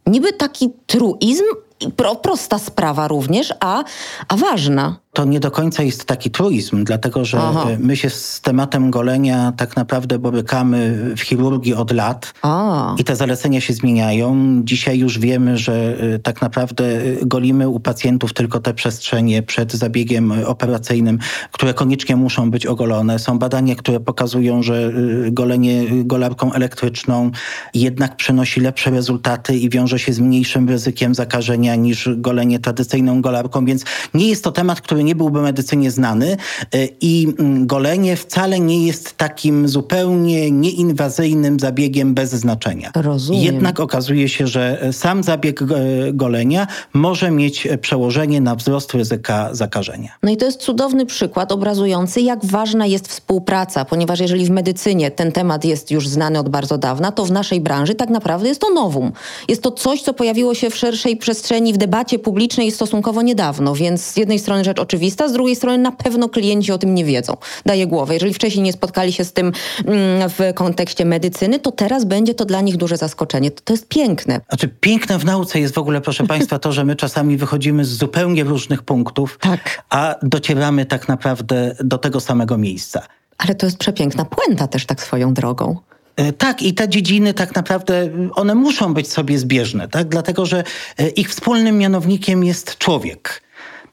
Niby 0.06 0.32
taki 0.32 0.70
truizm, 0.86 1.44
pro, 1.90 2.16
prosta 2.16 2.58
sprawa 2.58 3.08
również, 3.08 3.54
a, 3.60 3.84
a 4.28 4.36
ważna 4.36 5.01
to 5.12 5.24
nie 5.24 5.40
do 5.40 5.50
końca 5.50 5.82
jest 5.82 6.04
taki 6.04 6.30
truizm, 6.30 6.84
dlatego 6.84 7.24
że 7.24 7.38
Aha. 7.38 7.66
my 7.78 7.96
się 7.96 8.10
z 8.10 8.40
tematem 8.40 8.90
golenia 8.90 9.52
tak 9.56 9.76
naprawdę 9.76 10.18
borykamy 10.18 11.10
w 11.16 11.20
chirurgii 11.20 11.74
od 11.74 11.92
lat 11.92 12.34
A. 12.42 12.94
i 12.98 13.04
te 13.04 13.16
zalecenia 13.16 13.60
się 13.60 13.72
zmieniają. 13.72 14.60
Dzisiaj 14.64 14.98
już 14.98 15.18
wiemy, 15.18 15.58
że 15.58 16.04
y, 16.14 16.18
tak 16.18 16.42
naprawdę 16.42 16.84
y, 16.84 17.18
golimy 17.26 17.68
u 17.68 17.80
pacjentów 17.80 18.32
tylko 18.32 18.60
te 18.60 18.74
przestrzenie 18.74 19.42
przed 19.42 19.72
zabiegiem 19.72 20.32
operacyjnym, 20.46 21.18
które 21.52 21.74
koniecznie 21.74 22.16
muszą 22.16 22.50
być 22.50 22.66
ogolone. 22.66 23.18
Są 23.18 23.38
badania, 23.38 23.74
które 23.74 24.00
pokazują, 24.00 24.62
że 24.62 24.92
golenie 25.30 25.84
golarką 26.04 26.52
elektryczną 26.52 27.30
jednak 27.74 28.16
przynosi 28.16 28.60
lepsze 28.60 28.90
rezultaty 28.90 29.56
i 29.56 29.70
wiąże 29.70 29.98
się 29.98 30.12
z 30.12 30.20
mniejszym 30.20 30.68
ryzykiem 30.68 31.14
zakażenia 31.14 31.74
niż 31.74 32.08
golenie 32.16 32.58
tradycyjną 32.58 33.22
golarką, 33.22 33.64
więc 33.64 33.84
nie 34.14 34.28
jest 34.28 34.44
to 34.44 34.52
temat, 34.52 34.80
który 34.80 35.01
nie 35.04 35.14
byłby 35.14 35.42
medycynie 35.42 35.90
znany 35.90 36.36
e, 36.74 36.88
i 37.00 37.28
mm, 37.38 37.66
golenie 37.66 38.16
wcale 38.16 38.60
nie 38.60 38.86
jest 38.86 39.16
takim 39.16 39.68
zupełnie 39.68 40.50
nieinwazyjnym 40.50 41.60
zabiegiem 41.60 42.14
bez 42.14 42.30
znaczenia. 42.30 42.90
Rozumiem. 42.94 43.42
Jednak 43.42 43.80
okazuje 43.80 44.28
się, 44.28 44.46
że 44.46 44.88
sam 44.92 45.22
zabieg 45.22 45.62
e, 45.62 45.66
golenia 46.12 46.66
może 46.92 47.30
mieć 47.30 47.68
przełożenie 47.80 48.40
na 48.40 48.54
wzrost 48.54 48.94
ryzyka 48.94 49.48
zakażenia. 49.52 50.12
No 50.22 50.30
i 50.30 50.36
to 50.36 50.46
jest 50.46 50.60
cudowny 50.60 51.06
przykład 51.06 51.52
obrazujący, 51.52 52.20
jak 52.20 52.44
ważna 52.44 52.86
jest 52.86 53.08
współpraca, 53.08 53.84
ponieważ 53.84 54.20
jeżeli 54.20 54.44
w 54.44 54.50
medycynie 54.50 55.10
ten 55.10 55.32
temat 55.32 55.64
jest 55.64 55.90
już 55.90 56.08
znany 56.08 56.38
od 56.38 56.48
bardzo 56.48 56.78
dawna, 56.78 57.12
to 57.12 57.24
w 57.24 57.30
naszej 57.30 57.60
branży 57.60 57.94
tak 57.94 58.10
naprawdę 58.10 58.48
jest 58.48 58.60
to 58.60 58.70
nowum. 58.70 59.12
Jest 59.48 59.62
to 59.62 59.70
coś, 59.70 60.02
co 60.02 60.14
pojawiło 60.14 60.54
się 60.54 60.70
w 60.70 60.76
szerszej 60.76 61.16
przestrzeni, 61.16 61.72
w 61.72 61.76
debacie 61.76 62.18
publicznej 62.18 62.70
stosunkowo 62.70 63.22
niedawno, 63.22 63.74
więc 63.74 64.02
z 64.02 64.16
jednej 64.16 64.38
strony 64.38 64.64
rzecz 64.64 64.78
oczywista, 64.78 64.91
z 65.28 65.32
drugiej 65.32 65.56
strony 65.56 65.78
na 65.78 65.92
pewno 65.92 66.28
klienci 66.28 66.72
o 66.72 66.78
tym 66.78 66.94
nie 66.94 67.04
wiedzą. 67.04 67.36
Daje 67.66 67.86
głowę. 67.86 68.14
Jeżeli 68.14 68.34
wcześniej 68.34 68.62
nie 68.62 68.72
spotkali 68.72 69.12
się 69.12 69.24
z 69.24 69.32
tym 69.32 69.52
mm, 69.86 70.30
w 70.30 70.54
kontekście 70.54 71.04
medycyny, 71.04 71.58
to 71.58 71.72
teraz 71.72 72.04
będzie 72.04 72.34
to 72.34 72.44
dla 72.44 72.60
nich 72.60 72.76
duże 72.76 72.96
zaskoczenie. 72.96 73.50
To, 73.50 73.62
to 73.64 73.72
jest 73.72 73.88
piękne. 73.88 74.40
Znaczy 74.48 74.68
piękne 74.68 75.18
w 75.18 75.24
nauce 75.24 75.60
jest 75.60 75.74
w 75.74 75.78
ogóle, 75.78 76.00
proszę 76.00 76.26
Państwa, 76.34 76.58
to, 76.58 76.72
że 76.72 76.84
my 76.84 76.96
czasami 76.96 77.36
wychodzimy 77.36 77.84
z 77.84 77.88
zupełnie 77.88 78.44
różnych 78.44 78.82
punktów, 78.82 79.38
tak. 79.40 79.84
a 79.90 80.14
docieramy 80.22 80.86
tak 80.86 81.08
naprawdę 81.08 81.76
do 81.84 81.98
tego 81.98 82.20
samego 82.20 82.58
miejsca. 82.58 83.02
Ale 83.38 83.54
to 83.54 83.66
jest 83.66 83.78
przepiękna 83.78 84.24
puenta 84.24 84.66
też 84.66 84.86
tak 84.86 85.02
swoją 85.02 85.34
drogą. 85.34 85.76
E, 86.16 86.32
tak, 86.32 86.62
i 86.62 86.74
te 86.74 86.88
dziedziny 86.88 87.34
tak 87.34 87.54
naprawdę, 87.54 88.08
one 88.34 88.54
muszą 88.54 88.94
być 88.94 89.12
sobie 89.12 89.38
zbieżne, 89.38 89.88
tak? 89.88 90.08
dlatego 90.08 90.46
że 90.46 90.64
e, 90.98 91.08
ich 91.08 91.28
wspólnym 91.28 91.78
mianownikiem 91.78 92.44
jest 92.44 92.78
człowiek. 92.78 93.42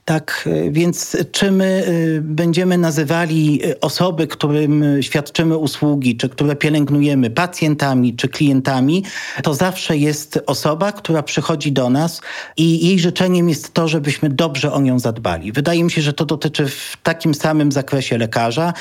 Tak, 0.09 0.49
e, 0.51 0.71
więc 0.71 1.17
czy 1.31 1.51
my 1.51 1.85
e, 2.17 2.21
będziemy 2.21 2.77
nazywali 2.77 3.61
e, 3.63 3.79
osoby, 3.79 4.27
którym 4.27 4.83
świadczymy 5.01 5.57
usługi, 5.57 6.17
czy 6.17 6.29
które 6.29 6.55
pielęgnujemy 6.55 7.29
pacjentami, 7.29 8.15
czy 8.15 8.27
klientami, 8.27 9.03
to 9.43 9.53
zawsze 9.53 9.97
jest 9.97 10.39
osoba, 10.45 10.91
która 10.91 11.23
przychodzi 11.23 11.71
do 11.71 11.89
nas 11.89 12.21
i 12.57 12.87
jej 12.87 12.99
życzeniem 12.99 13.49
jest 13.49 13.73
to, 13.73 13.87
żebyśmy 13.87 14.29
dobrze 14.29 14.73
o 14.73 14.81
nią 14.81 14.99
zadbali. 14.99 15.51
Wydaje 15.51 15.83
mi 15.83 15.91
się, 15.91 16.01
że 16.01 16.13
to 16.13 16.25
dotyczy 16.25 16.67
w 16.67 16.97
takim 17.03 17.33
samym 17.33 17.71
zakresie 17.71 18.17
lekarza, 18.17 18.73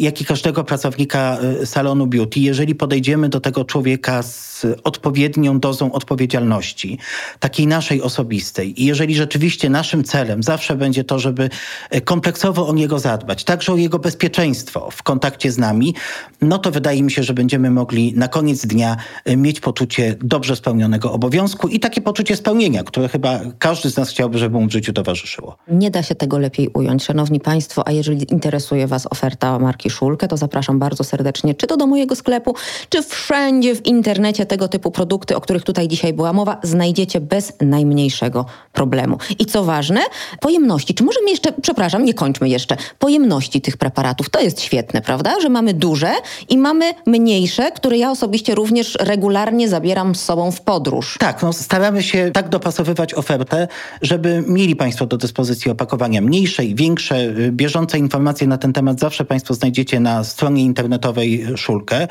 jak 0.00 0.20
i 0.20 0.24
każdego 0.24 0.64
pracownika 0.64 1.38
salonu 1.64 2.06
beauty. 2.06 2.40
Jeżeli 2.40 2.74
podejdziemy 2.74 3.28
do 3.28 3.40
tego 3.40 3.64
człowieka 3.64 4.22
z 4.22 4.66
odpowiednią 4.84 5.60
dozą 5.60 5.92
odpowiedzialności, 5.92 6.98
takiej 7.40 7.66
naszej 7.66 8.02
osobistej 8.02 8.82
i 8.82 8.86
jeżeli 8.86 9.14
rzeczywiście 9.14 9.70
naszym 9.70 10.04
celem 10.04 10.42
zawsze 10.42 10.65
zawsze 10.66 10.76
będzie 10.76 11.04
to, 11.04 11.18
żeby 11.18 11.50
e, 11.90 12.00
kompleksowo 12.00 12.68
o 12.68 12.74
niego 12.74 12.98
zadbać, 12.98 13.44
także 13.44 13.72
o 13.72 13.76
jego 13.76 13.98
bezpieczeństwo 13.98 14.88
w 14.90 15.02
kontakcie 15.02 15.52
z 15.52 15.58
nami, 15.58 15.94
no 16.42 16.58
to 16.58 16.70
wydaje 16.70 17.02
mi 17.02 17.10
się, 17.10 17.22
że 17.22 17.34
będziemy 17.34 17.70
mogli 17.70 18.12
na 18.16 18.28
koniec 18.28 18.66
dnia 18.66 18.96
e, 19.24 19.36
mieć 19.36 19.60
poczucie 19.60 20.14
dobrze 20.20 20.56
spełnionego 20.56 21.12
obowiązku 21.12 21.68
i 21.68 21.80
takie 21.80 22.00
poczucie 22.00 22.36
spełnienia, 22.36 22.84
które 22.84 23.08
chyba 23.08 23.40
każdy 23.58 23.90
z 23.90 23.96
nas 23.96 24.10
chciałby, 24.10 24.38
żeby 24.38 24.60
mu 24.60 24.66
w 24.66 24.72
życiu 24.72 24.92
towarzyszyło. 24.92 25.56
Nie 25.68 25.90
da 25.90 26.02
się 26.02 26.14
tego 26.14 26.38
lepiej 26.38 26.68
ująć, 26.74 27.04
szanowni 27.04 27.40
państwo, 27.40 27.88
a 27.88 27.92
jeżeli 27.92 28.32
interesuje 28.32 28.86
was 28.86 29.06
oferta 29.10 29.58
marki 29.58 29.90
Szulkę, 29.90 30.28
to 30.28 30.36
zapraszam 30.36 30.78
bardzo 30.78 31.04
serdecznie, 31.04 31.54
czy 31.54 31.66
to 31.66 31.76
do 31.76 31.86
mojego 31.86 32.16
sklepu, 32.16 32.54
czy 32.88 33.02
wszędzie 33.02 33.74
w 33.74 33.86
internecie 33.86 34.46
tego 34.46 34.68
typu 34.68 34.90
produkty, 34.90 35.36
o 35.36 35.40
których 35.40 35.62
tutaj 35.62 35.88
dzisiaj 35.88 36.12
była 36.12 36.32
mowa, 36.32 36.58
znajdziecie 36.62 37.20
bez 37.20 37.52
najmniejszego 37.60 38.46
problemu. 38.72 39.18
I 39.38 39.46
co 39.46 39.64
ważne, 39.64 40.00
po 40.40 40.50
pojemności. 40.56 40.94
Czy 40.94 41.04
możemy 41.04 41.30
jeszcze, 41.30 41.52
przepraszam, 41.62 42.04
nie 42.04 42.14
kończmy 42.14 42.48
jeszcze, 42.48 42.76
pojemności 42.98 43.60
tych 43.60 43.76
preparatów. 43.76 44.30
To 44.30 44.40
jest 44.40 44.60
świetne, 44.60 45.02
prawda? 45.02 45.40
Że 45.42 45.48
mamy 45.48 45.74
duże 45.74 46.12
i 46.48 46.58
mamy 46.58 46.92
mniejsze, 47.06 47.72
które 47.72 47.98
ja 47.98 48.10
osobiście 48.10 48.54
również 48.54 48.98
regularnie 49.00 49.68
zabieram 49.68 50.14
z 50.14 50.22
sobą 50.22 50.50
w 50.50 50.60
podróż. 50.60 51.16
Tak, 51.18 51.42
no 51.42 51.52
staramy 51.52 52.02
się 52.02 52.30
tak 52.34 52.48
dopasowywać 52.48 53.14
ofertę, 53.14 53.68
żeby 54.02 54.44
mieli 54.46 54.76
Państwo 54.76 55.06
do 55.06 55.16
dyspozycji 55.16 55.70
opakowania 55.70 56.20
mniejsze 56.20 56.64
i 56.64 56.74
większe. 56.74 57.34
Bieżące 57.50 57.98
informacje 57.98 58.46
na 58.46 58.58
ten 58.58 58.72
temat 58.72 59.00
zawsze 59.00 59.24
Państwo 59.24 59.54
znajdziecie 59.54 60.00
na 60.00 60.24
stronie 60.24 60.62
internetowej 60.62 61.46
Szulkę 61.56 62.08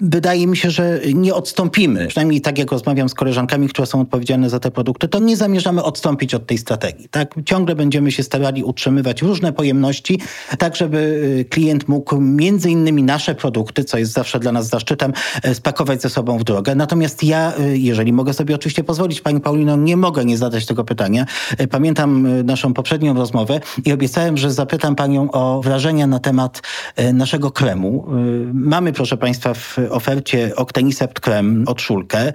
wydaje 0.00 0.46
mi 0.46 0.56
się, 0.56 0.70
że 0.70 1.00
nie 1.14 1.34
odstąpimy. 1.34 2.06
Przynajmniej 2.06 2.40
tak 2.40 2.58
jak 2.58 2.72
rozmawiam 2.72 3.08
z 3.08 3.14
koleżankami, 3.14 3.68
które 3.68 3.86
są 3.86 4.00
odpowiedzialne 4.00 4.50
za 4.50 4.60
te 4.60 4.70
produkty, 4.70 5.08
to 5.08 5.18
nie 5.18 5.36
zamierzamy 5.36 5.82
odstąpić 5.82 6.34
od 6.34 6.46
tej 6.46 6.58
strategii. 6.58 7.08
Tak? 7.08 7.34
Ciągle 7.44 7.74
będziemy 7.74 8.12
się 8.12 8.22
starali 8.22 8.64
utrzymywać 8.64 9.22
różne 9.22 9.52
pojemności, 9.52 10.20
tak 10.58 10.76
żeby 10.76 10.98
y, 11.40 11.44
klient 11.44 11.88
mógł 11.88 12.20
między 12.20 12.70
innymi 12.70 13.02
nasze 13.02 13.34
produkty, 13.34 13.84
co 13.84 13.98
jest 13.98 14.12
zawsze 14.12 14.40
dla 14.40 14.52
nas 14.52 14.68
zaszczytem, 14.68 15.12
e, 15.42 15.54
spakować 15.54 16.02
ze 16.02 16.10
sobą 16.10 16.38
w 16.38 16.44
drogę. 16.44 16.74
Natomiast 16.74 17.24
ja, 17.24 17.52
y, 17.60 17.78
jeżeli 17.78 18.12
mogę 18.12 18.34
sobie 18.34 18.54
oczywiście 18.54 18.84
pozwolić, 18.84 19.20
Pani 19.20 19.40
Paulino, 19.40 19.76
nie 19.76 19.96
mogę 19.96 20.24
nie 20.24 20.38
zadać 20.38 20.66
tego 20.66 20.84
pytania. 20.84 21.26
E, 21.58 21.66
pamiętam 21.66 22.26
y, 22.26 22.44
naszą 22.44 22.74
poprzednią 22.74 23.14
rozmowę 23.14 23.60
i 23.84 23.92
obiecałem, 23.92 24.36
że 24.36 24.52
zapytam 24.52 24.96
Panią 24.96 25.30
o 25.30 25.60
wrażenia 25.62 26.06
na 26.06 26.18
temat 26.18 26.62
e, 26.96 27.12
naszego 27.12 27.50
kremu. 27.50 28.06
Mamy, 28.52 28.92
proszę 28.92 29.16
Państwa, 29.16 29.54
w 29.54 29.78
ofercie 29.90 30.56
Octenisept 30.56 31.20
Krem 31.20 31.64
od 31.66 31.82
Szulkę. 31.82 32.32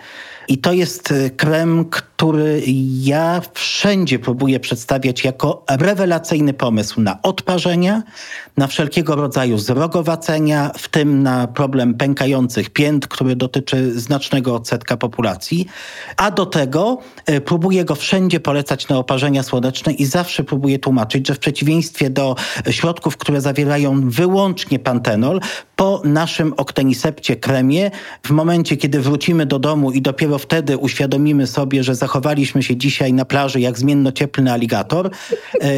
I 0.47 0.57
to 0.57 0.73
jest 0.73 1.11
e, 1.11 1.29
krem, 1.29 1.85
który 1.85 2.61
ja 3.01 3.41
wszędzie 3.53 4.19
próbuję 4.19 4.59
przedstawiać 4.59 5.23
jako 5.23 5.63
rewelacyjny 5.69 6.53
pomysł 6.53 7.01
na 7.01 7.21
odparzenia, 7.21 8.03
na 8.57 8.67
wszelkiego 8.67 9.15
rodzaju 9.15 9.57
zrogowacenia, 9.57 10.71
w 10.77 10.87
tym 10.87 11.23
na 11.23 11.47
problem 11.47 11.93
pękających 11.93 12.69
pięt, 12.69 13.07
który 13.07 13.35
dotyczy 13.35 13.99
znacznego 13.99 14.55
odsetka 14.55 14.97
populacji. 14.97 15.67
A 16.17 16.31
do 16.31 16.45
tego 16.45 16.97
e, 17.25 17.41
próbuję 17.41 17.85
go 17.85 17.95
wszędzie 17.95 18.39
polecać 18.39 18.87
na 18.87 18.97
oparzenia 18.97 19.43
słoneczne 19.43 19.93
i 19.93 20.05
zawsze 20.05 20.43
próbuję 20.43 20.79
tłumaczyć, 20.79 21.27
że 21.27 21.33
w 21.33 21.39
przeciwieństwie 21.39 22.09
do 22.09 22.35
środków, 22.69 23.17
które 23.17 23.41
zawierają 23.41 24.09
wyłącznie 24.09 24.79
pantenol, 24.79 25.39
po 25.75 26.01
naszym 26.03 26.53
Octenisepcie 26.57 27.35
kremie. 27.43 27.91
W 28.23 28.29
momencie, 28.29 28.77
kiedy 28.77 28.99
wrócimy 28.99 29.45
do 29.45 29.59
domu 29.59 29.91
i 29.91 30.01
dopiero 30.01 30.37
wtedy 30.37 30.77
uświadomimy 30.77 31.47
sobie, 31.47 31.83
że 31.83 31.95
zachowaliśmy 31.95 32.63
się 32.63 32.75
dzisiaj 32.75 33.13
na 33.13 33.25
plaży 33.25 33.59
jak 33.59 33.77
zmienno-cieplny 33.77 34.51
aligator, 34.51 35.09
e, 35.09 35.69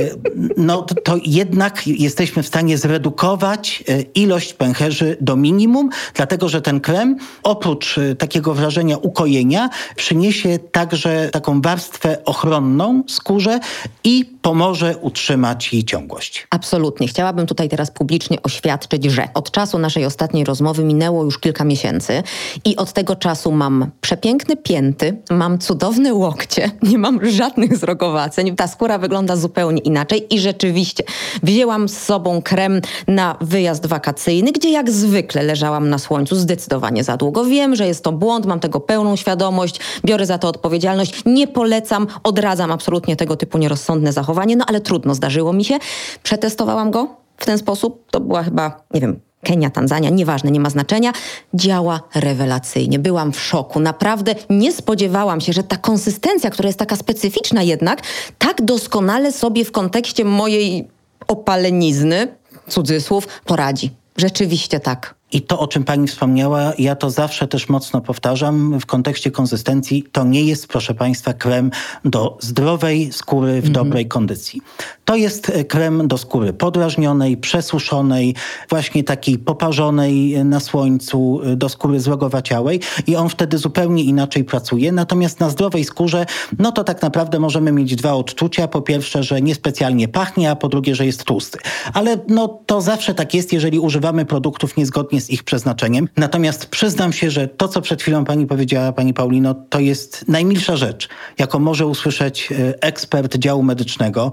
no 0.58 0.86
to 1.04 1.17
jednak 1.25 1.88
jesteśmy 1.88 2.43
w 2.43 2.47
stanie 2.47 2.78
zredukować 2.78 3.84
e, 3.88 4.01
ilość 4.01 4.54
pęcherzy 4.54 5.17
do 5.21 5.36
minimum, 5.36 5.89
dlatego 6.13 6.49
że 6.49 6.62
ten 6.62 6.80
krem 6.80 7.17
oprócz 7.43 7.97
e, 7.97 8.15
takiego 8.15 8.54
wrażenia 8.54 8.97
ukojenia 8.97 9.69
przyniesie 9.95 10.60
także 10.71 11.30
taką 11.32 11.62
warstwę 11.62 12.17
ochronną 12.25 13.04
skórze 13.08 13.60
i 14.04 14.35
pomoże 14.45 14.97
utrzymać 14.97 15.73
jej 15.73 15.84
ciągłość. 15.84 16.47
Absolutnie. 16.49 17.08
Chciałabym 17.08 17.47
tutaj 17.47 17.69
teraz 17.69 17.91
publicznie 17.91 18.41
oświadczyć, 18.43 19.05
że 19.05 19.27
od 19.34 19.51
czasu 19.51 19.79
naszej 19.79 20.05
ostatniej 20.05 20.43
rozmowy 20.43 20.84
minęło 20.84 21.23
już 21.23 21.39
kilka 21.39 21.63
miesięcy 21.63 22.23
i 22.65 22.75
od 22.75 22.93
tego 22.93 23.15
czasu 23.15 23.51
mam 23.51 23.91
przepiękne 24.01 24.58
pięty, 24.58 25.17
mam 25.31 25.60
cudowne 25.60 26.13
łokcie, 26.13 26.71
nie 26.91 26.97
mam 26.97 27.29
żadnych 27.29 27.77
zrogowaceń, 27.77 28.55
ta 28.55 28.67
skóra 28.67 28.97
wygląda 28.97 29.36
zupełnie 29.36 29.81
inaczej 29.81 30.36
i 30.36 30.39
rzeczywiście 30.39 31.03
wzięłam 31.43 31.89
z 31.89 31.97
sobą 31.97 32.41
krem 32.41 32.81
na 33.08 33.38
wyjazd 33.41 33.86
wakacyjny, 33.86 34.51
gdzie 34.51 34.69
jak 34.69 34.91
zwykle 34.91 35.43
leżałam 35.43 35.89
na 35.89 35.97
słońcu 35.97 36.36
zdecydowanie 36.36 37.03
za 37.03 37.17
długo. 37.17 37.45
Wiem, 37.45 37.75
że 37.75 37.88
jest 37.88 38.03
to 38.03 38.12
błąd, 38.12 38.45
mam 38.45 38.60
tego 38.60 38.79
pełną 38.79 39.15
świadomość, 39.15 39.79
biorę 40.05 40.25
za 40.25 40.38
to 40.38 40.47
odpowiedzialność, 40.47 41.21
nie 41.25 41.47
polecam, 41.47 42.08
odradzam 42.23 42.71
absolutnie 42.71 43.15
tego 43.15 43.36
typu 43.36 43.58
nierozsądne 43.58 44.13
zachowanie, 44.36 44.56
no 44.56 44.65
ale 44.67 44.82
trudno, 44.82 45.15
zdarzyło 45.15 45.54
mi 45.54 45.65
się. 45.65 45.78
Przetestowałam 46.24 46.92
go 46.92 47.08
w 47.38 47.46
ten 47.46 47.58
sposób, 47.58 48.12
to 48.12 48.19
była 48.19 48.44
chyba, 48.44 48.81
nie 48.94 49.02
wiem, 49.02 49.19
Kenia, 49.44 49.69
Tanzania, 49.69 50.10
nieważne, 50.10 50.52
nie 50.52 50.60
ma 50.60 50.69
znaczenia, 50.69 51.13
działa 51.54 52.02
rewelacyjnie. 52.15 53.00
Byłam 53.00 53.31
w 53.31 53.40
szoku. 53.40 53.79
Naprawdę 53.79 54.36
nie 54.50 54.71
spodziewałam 54.71 55.42
się, 55.42 55.54
że 55.54 55.63
ta 55.63 55.77
konsystencja, 55.77 56.50
która 56.50 56.67
jest 56.67 56.79
taka 56.79 56.96
specyficzna 56.96 57.63
jednak, 57.63 58.02
tak 58.38 58.62
doskonale 58.62 59.31
sobie 59.31 59.65
w 59.65 59.71
kontekście 59.71 60.25
mojej 60.25 60.88
opalenizny, 61.27 62.27
cudzysłów, 62.69 63.27
poradzi. 63.46 63.92
Rzeczywiście 64.17 64.79
tak. 64.79 65.15
I 65.32 65.42
to, 65.42 65.60
o 65.60 65.67
czym 65.67 65.84
pani 65.84 66.08
wspomniała, 66.08 66.73
ja 66.78 66.96
to 66.96 67.10
zawsze 67.10 67.48
też 67.48 67.69
mocno 67.69 68.02
powtarzam 68.02 68.80
w 68.80 68.86
kontekście 68.86 69.32
konsystencji. 69.32 70.04
To 70.12 70.23
nie 70.23 70.44
jest, 70.44 70.67
proszę 70.67 70.94
państwa, 70.94 71.34
krem 71.34 71.71
do 72.06 72.38
zdrowej 72.42 73.13
skóry 73.13 73.52
w 73.52 73.67
mhm. 73.67 73.73
dobrej 73.73 74.08
kondycji. 74.08 74.62
To 75.06 75.15
jest 75.15 75.50
e, 75.50 75.63
krem 75.63 76.08
do 76.08 76.17
skóry 76.17 76.54
podrażnionej, 76.54 77.38
przesuszonej, 77.38 78.36
właśnie 78.69 79.04
takiej 79.04 79.38
poparzonej 79.38 80.46
na 80.46 80.60
słońcu, 80.60 81.42
e, 81.44 81.56
do 81.56 81.69
skóry 81.69 82.00
złogowaciałej 82.00 82.80
i 83.08 83.15
on 83.15 83.30
wtedy 83.30 83.58
zupełnie 83.58 84.04
inaczej 84.04 84.44
pracuje. 84.44 84.92
Natomiast 84.92 85.40
na 85.40 85.50
zdrowej 85.50 85.84
skórze, 85.84 86.26
no 86.60 86.71
to 86.71 86.84
tak 86.84 87.02
naprawdę 87.02 87.40
możemy 87.40 87.71
mieć 87.71 87.96
dwa 87.96 88.13
odczucia. 88.13 88.67
Po 88.67 88.82
pierwsze, 88.82 89.23
że 89.23 89.42
niespecjalnie 89.42 90.08
pachnie, 90.08 90.52
a 90.52 90.56
po 90.56 90.69
drugie, 90.69 90.96
że 90.96 91.06
jest 91.06 91.23
tłusty. 91.23 91.60
Ale 91.94 92.17
no 92.28 92.60
to 92.65 92.82
zawsze 92.82 93.13
tak 93.13 93.34
jest, 93.34 93.54
jeżeli 93.54 93.80
używamy 93.80 94.26
produktów 94.26 94.78
niezgodnie 94.78 95.15
z 95.22 95.30
ich 95.30 95.44
przeznaczeniem. 95.44 96.10
Natomiast 96.18 96.66
przyznam 96.66 97.13
się, 97.13 97.32
że 97.32 97.48
to, 97.48 97.68
co 97.68 97.82
przed 97.82 98.02
chwilą 98.02 98.26
pani 98.26 98.48
powiedziała, 98.48 98.92
pani 98.92 99.13
Paulino, 99.13 99.54
to 99.54 99.80
jest 99.80 100.26
najmilsza 100.28 100.78
rzecz, 100.78 101.10
jaką 101.38 101.60
może 101.60 101.88
usłyszeć 101.88 102.52
e, 102.52 102.84
ekspert 102.84 103.38
działu 103.38 103.63
medycznego. 103.63 104.32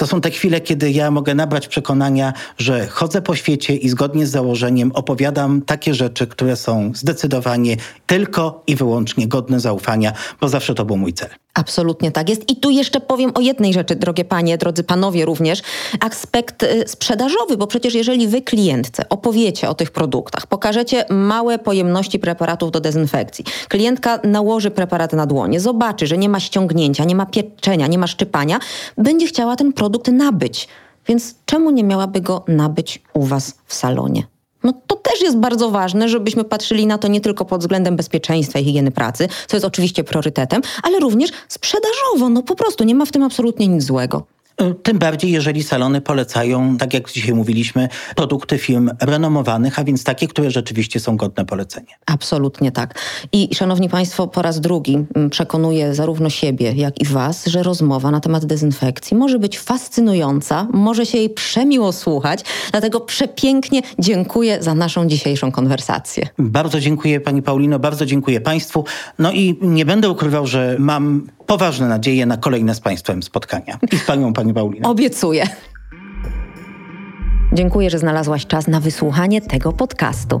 To 0.00 0.06
są 0.06 0.20
te 0.20 0.30
chwile, 0.30 0.60
kiedy 0.60 0.90
ja 0.90 1.10
mogę 1.10 1.34
nabrać 1.34 1.68
przekonania, 1.68 2.32
że 2.58 2.86
chodzę 2.86 3.22
po 3.22 3.36
świecie 3.36 3.76
i 3.76 3.88
zgodnie 3.88 4.26
z 4.26 4.30
założeniem 4.30 4.92
opowiadam 4.94 5.62
takie 5.62 5.94
rzeczy, 5.94 6.26
które 6.26 6.56
są 6.56 6.92
zdecydowanie 6.94 7.76
tylko 8.06 8.62
i 8.66 8.76
wyłącznie 8.76 9.28
godne 9.28 9.60
zaufania, 9.60 10.12
bo 10.40 10.48
zawsze 10.48 10.74
to 10.74 10.84
był 10.84 10.96
mój 10.96 11.12
cel. 11.12 11.28
Absolutnie 11.54 12.12
tak 12.12 12.28
jest. 12.28 12.50
I 12.50 12.56
tu 12.56 12.70
jeszcze 12.70 13.00
powiem 13.00 13.30
o 13.34 13.40
jednej 13.40 13.72
rzeczy, 13.72 13.96
drogie 13.96 14.24
panie, 14.24 14.58
drodzy 14.58 14.84
panowie 14.84 15.24
również. 15.24 15.62
Aspekt 16.00 16.62
y, 16.62 16.84
sprzedażowy, 16.86 17.56
bo 17.56 17.66
przecież 17.66 17.94
jeżeli 17.94 18.28
wy 18.28 18.42
klientce 18.42 19.08
opowiecie 19.08 19.68
o 19.68 19.74
tych 19.74 19.90
produktach, 19.90 20.46
pokażecie 20.46 21.04
małe 21.10 21.58
pojemności 21.58 22.18
preparatów 22.18 22.70
do 22.70 22.80
dezynfekcji, 22.80 23.44
klientka 23.68 24.20
nałoży 24.24 24.70
preparat 24.70 25.12
na 25.12 25.26
dłonie, 25.26 25.60
zobaczy, 25.60 26.06
że 26.06 26.18
nie 26.18 26.28
ma 26.28 26.40
ściągnięcia, 26.40 27.04
nie 27.04 27.14
ma 27.14 27.26
pieczenia, 27.26 27.86
nie 27.86 27.98
ma 27.98 28.06
szczypania, 28.06 28.58
będzie 28.98 29.26
chciała 29.26 29.56
ten 29.56 29.72
produkt 29.72 30.08
nabyć. 30.08 30.68
Więc 31.06 31.34
czemu 31.44 31.70
nie 31.70 31.84
miałaby 31.84 32.20
go 32.20 32.44
nabyć 32.48 33.02
u 33.14 33.24
was 33.24 33.54
w 33.66 33.74
salonie? 33.74 34.39
No 34.62 34.72
to 34.86 34.96
też 34.96 35.20
jest 35.20 35.36
bardzo 35.36 35.70
ważne, 35.70 36.08
żebyśmy 36.08 36.44
patrzyli 36.44 36.86
na 36.86 36.98
to 36.98 37.08
nie 37.08 37.20
tylko 37.20 37.44
pod 37.44 37.60
względem 37.60 37.96
bezpieczeństwa 37.96 38.58
i 38.58 38.64
higieny 38.64 38.90
pracy, 38.90 39.28
co 39.48 39.56
jest 39.56 39.66
oczywiście 39.66 40.04
priorytetem, 40.04 40.62
ale 40.82 41.00
również 41.00 41.30
sprzedażowo. 41.48 42.28
No 42.28 42.42
po 42.42 42.54
prostu 42.54 42.84
nie 42.84 42.94
ma 42.94 43.04
w 43.04 43.12
tym 43.12 43.22
absolutnie 43.22 43.68
nic 43.68 43.84
złego. 43.84 44.26
Tym 44.82 44.98
bardziej, 44.98 45.32
jeżeli 45.32 45.62
salony 45.62 46.00
polecają, 46.00 46.76
tak 46.76 46.94
jak 46.94 47.12
dzisiaj 47.12 47.34
mówiliśmy, 47.34 47.88
produkty 48.16 48.58
firm 48.58 48.90
renomowanych, 49.00 49.78
a 49.78 49.84
więc 49.84 50.04
takie, 50.04 50.28
które 50.28 50.50
rzeczywiście 50.50 51.00
są 51.00 51.16
godne 51.16 51.44
polecenia. 51.44 51.94
Absolutnie 52.06 52.72
tak. 52.72 52.94
I 53.32 53.54
szanowni 53.54 53.88
państwo, 53.88 54.28
po 54.28 54.42
raz 54.42 54.60
drugi 54.60 55.04
mm, 55.14 55.30
przekonuję 55.30 55.94
zarówno 55.94 56.30
siebie, 56.30 56.72
jak 56.72 57.00
i 57.00 57.04
was, 57.04 57.46
że 57.46 57.62
rozmowa 57.62 58.10
na 58.10 58.20
temat 58.20 58.46
dezynfekcji 58.46 59.16
może 59.16 59.38
być 59.38 59.58
fascynująca, 59.58 60.68
może 60.72 61.06
się 61.06 61.18
jej 61.18 61.30
przemiło 61.30 61.92
słuchać, 61.92 62.44
dlatego 62.70 63.00
przepięknie 63.00 63.82
dziękuję 63.98 64.62
za 64.62 64.74
naszą 64.74 65.06
dzisiejszą 65.06 65.52
konwersację. 65.52 66.28
Bardzo 66.38 66.80
dziękuję 66.80 67.20
pani 67.20 67.42
Paulino, 67.42 67.78
bardzo 67.78 68.06
dziękuję 68.06 68.40
państwu. 68.40 68.84
No 69.18 69.32
i 69.32 69.58
nie 69.62 69.84
będę 69.84 70.10
ukrywał, 70.10 70.46
że 70.46 70.76
mam 70.78 71.26
poważne 71.50 71.88
nadzieje 71.88 72.26
na 72.26 72.36
kolejne 72.36 72.74
z 72.74 72.80
Państwem 72.80 73.22
spotkania. 73.22 73.78
I 73.92 73.98
z 73.98 74.04
Panią, 74.04 74.32
Pani 74.32 74.54
Paulina. 74.54 74.88
Obiecuję. 74.88 75.44
Dziękuję, 77.52 77.90
że 77.90 77.98
znalazłaś 77.98 78.46
czas 78.46 78.68
na 78.68 78.80
wysłuchanie 78.80 79.40
tego 79.40 79.72
podcastu. 79.72 80.40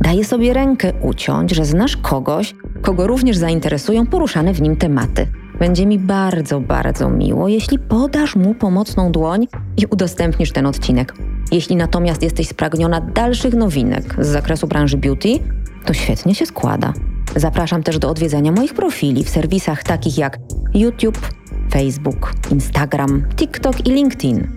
Daję 0.00 0.24
sobie 0.24 0.52
rękę 0.52 0.92
uciąć, 1.02 1.50
że 1.50 1.64
znasz 1.64 1.96
kogoś, 1.96 2.54
kogo 2.82 3.06
również 3.06 3.36
zainteresują 3.36 4.06
poruszane 4.06 4.52
w 4.52 4.62
nim 4.62 4.76
tematy. 4.76 5.26
Będzie 5.58 5.86
mi 5.86 5.98
bardzo, 5.98 6.60
bardzo 6.60 7.10
miło, 7.10 7.48
jeśli 7.48 7.78
podasz 7.78 8.36
mu 8.36 8.54
pomocną 8.54 9.12
dłoń 9.12 9.46
i 9.76 9.86
udostępnisz 9.86 10.52
ten 10.52 10.66
odcinek. 10.66 11.14
Jeśli 11.52 11.76
natomiast 11.76 12.22
jesteś 12.22 12.48
spragniona 12.48 13.00
dalszych 13.00 13.54
nowinek 13.54 14.16
z 14.18 14.26
zakresu 14.26 14.66
branży 14.66 14.96
beauty, 14.96 15.38
to 15.84 15.94
świetnie 15.94 16.34
się 16.34 16.46
składa. 16.46 16.92
Zapraszam 17.36 17.82
też 17.82 17.98
do 17.98 18.10
odwiedzania 18.10 18.52
moich 18.52 18.74
profili 18.74 19.24
w 19.24 19.28
serwisach 19.28 19.82
takich 19.82 20.18
jak 20.18 20.38
YouTube, 20.74 21.28
Facebook, 21.72 22.32
Instagram, 22.50 23.24
TikTok 23.36 23.86
i 23.86 23.90
LinkedIn. 23.90 24.48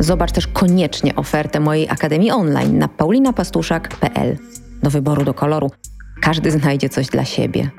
Zobacz 0.00 0.32
też 0.32 0.46
koniecznie 0.46 1.16
ofertę 1.16 1.60
mojej 1.60 1.88
Akademii 1.88 2.30
Online 2.30 2.78
na 2.78 2.88
paulinapastuszak.pl. 2.88 4.38
Do 4.82 4.90
wyboru 4.90 5.24
do 5.24 5.34
koloru 5.34 5.70
każdy 6.20 6.50
znajdzie 6.50 6.88
coś 6.88 7.06
dla 7.06 7.24
siebie. 7.24 7.70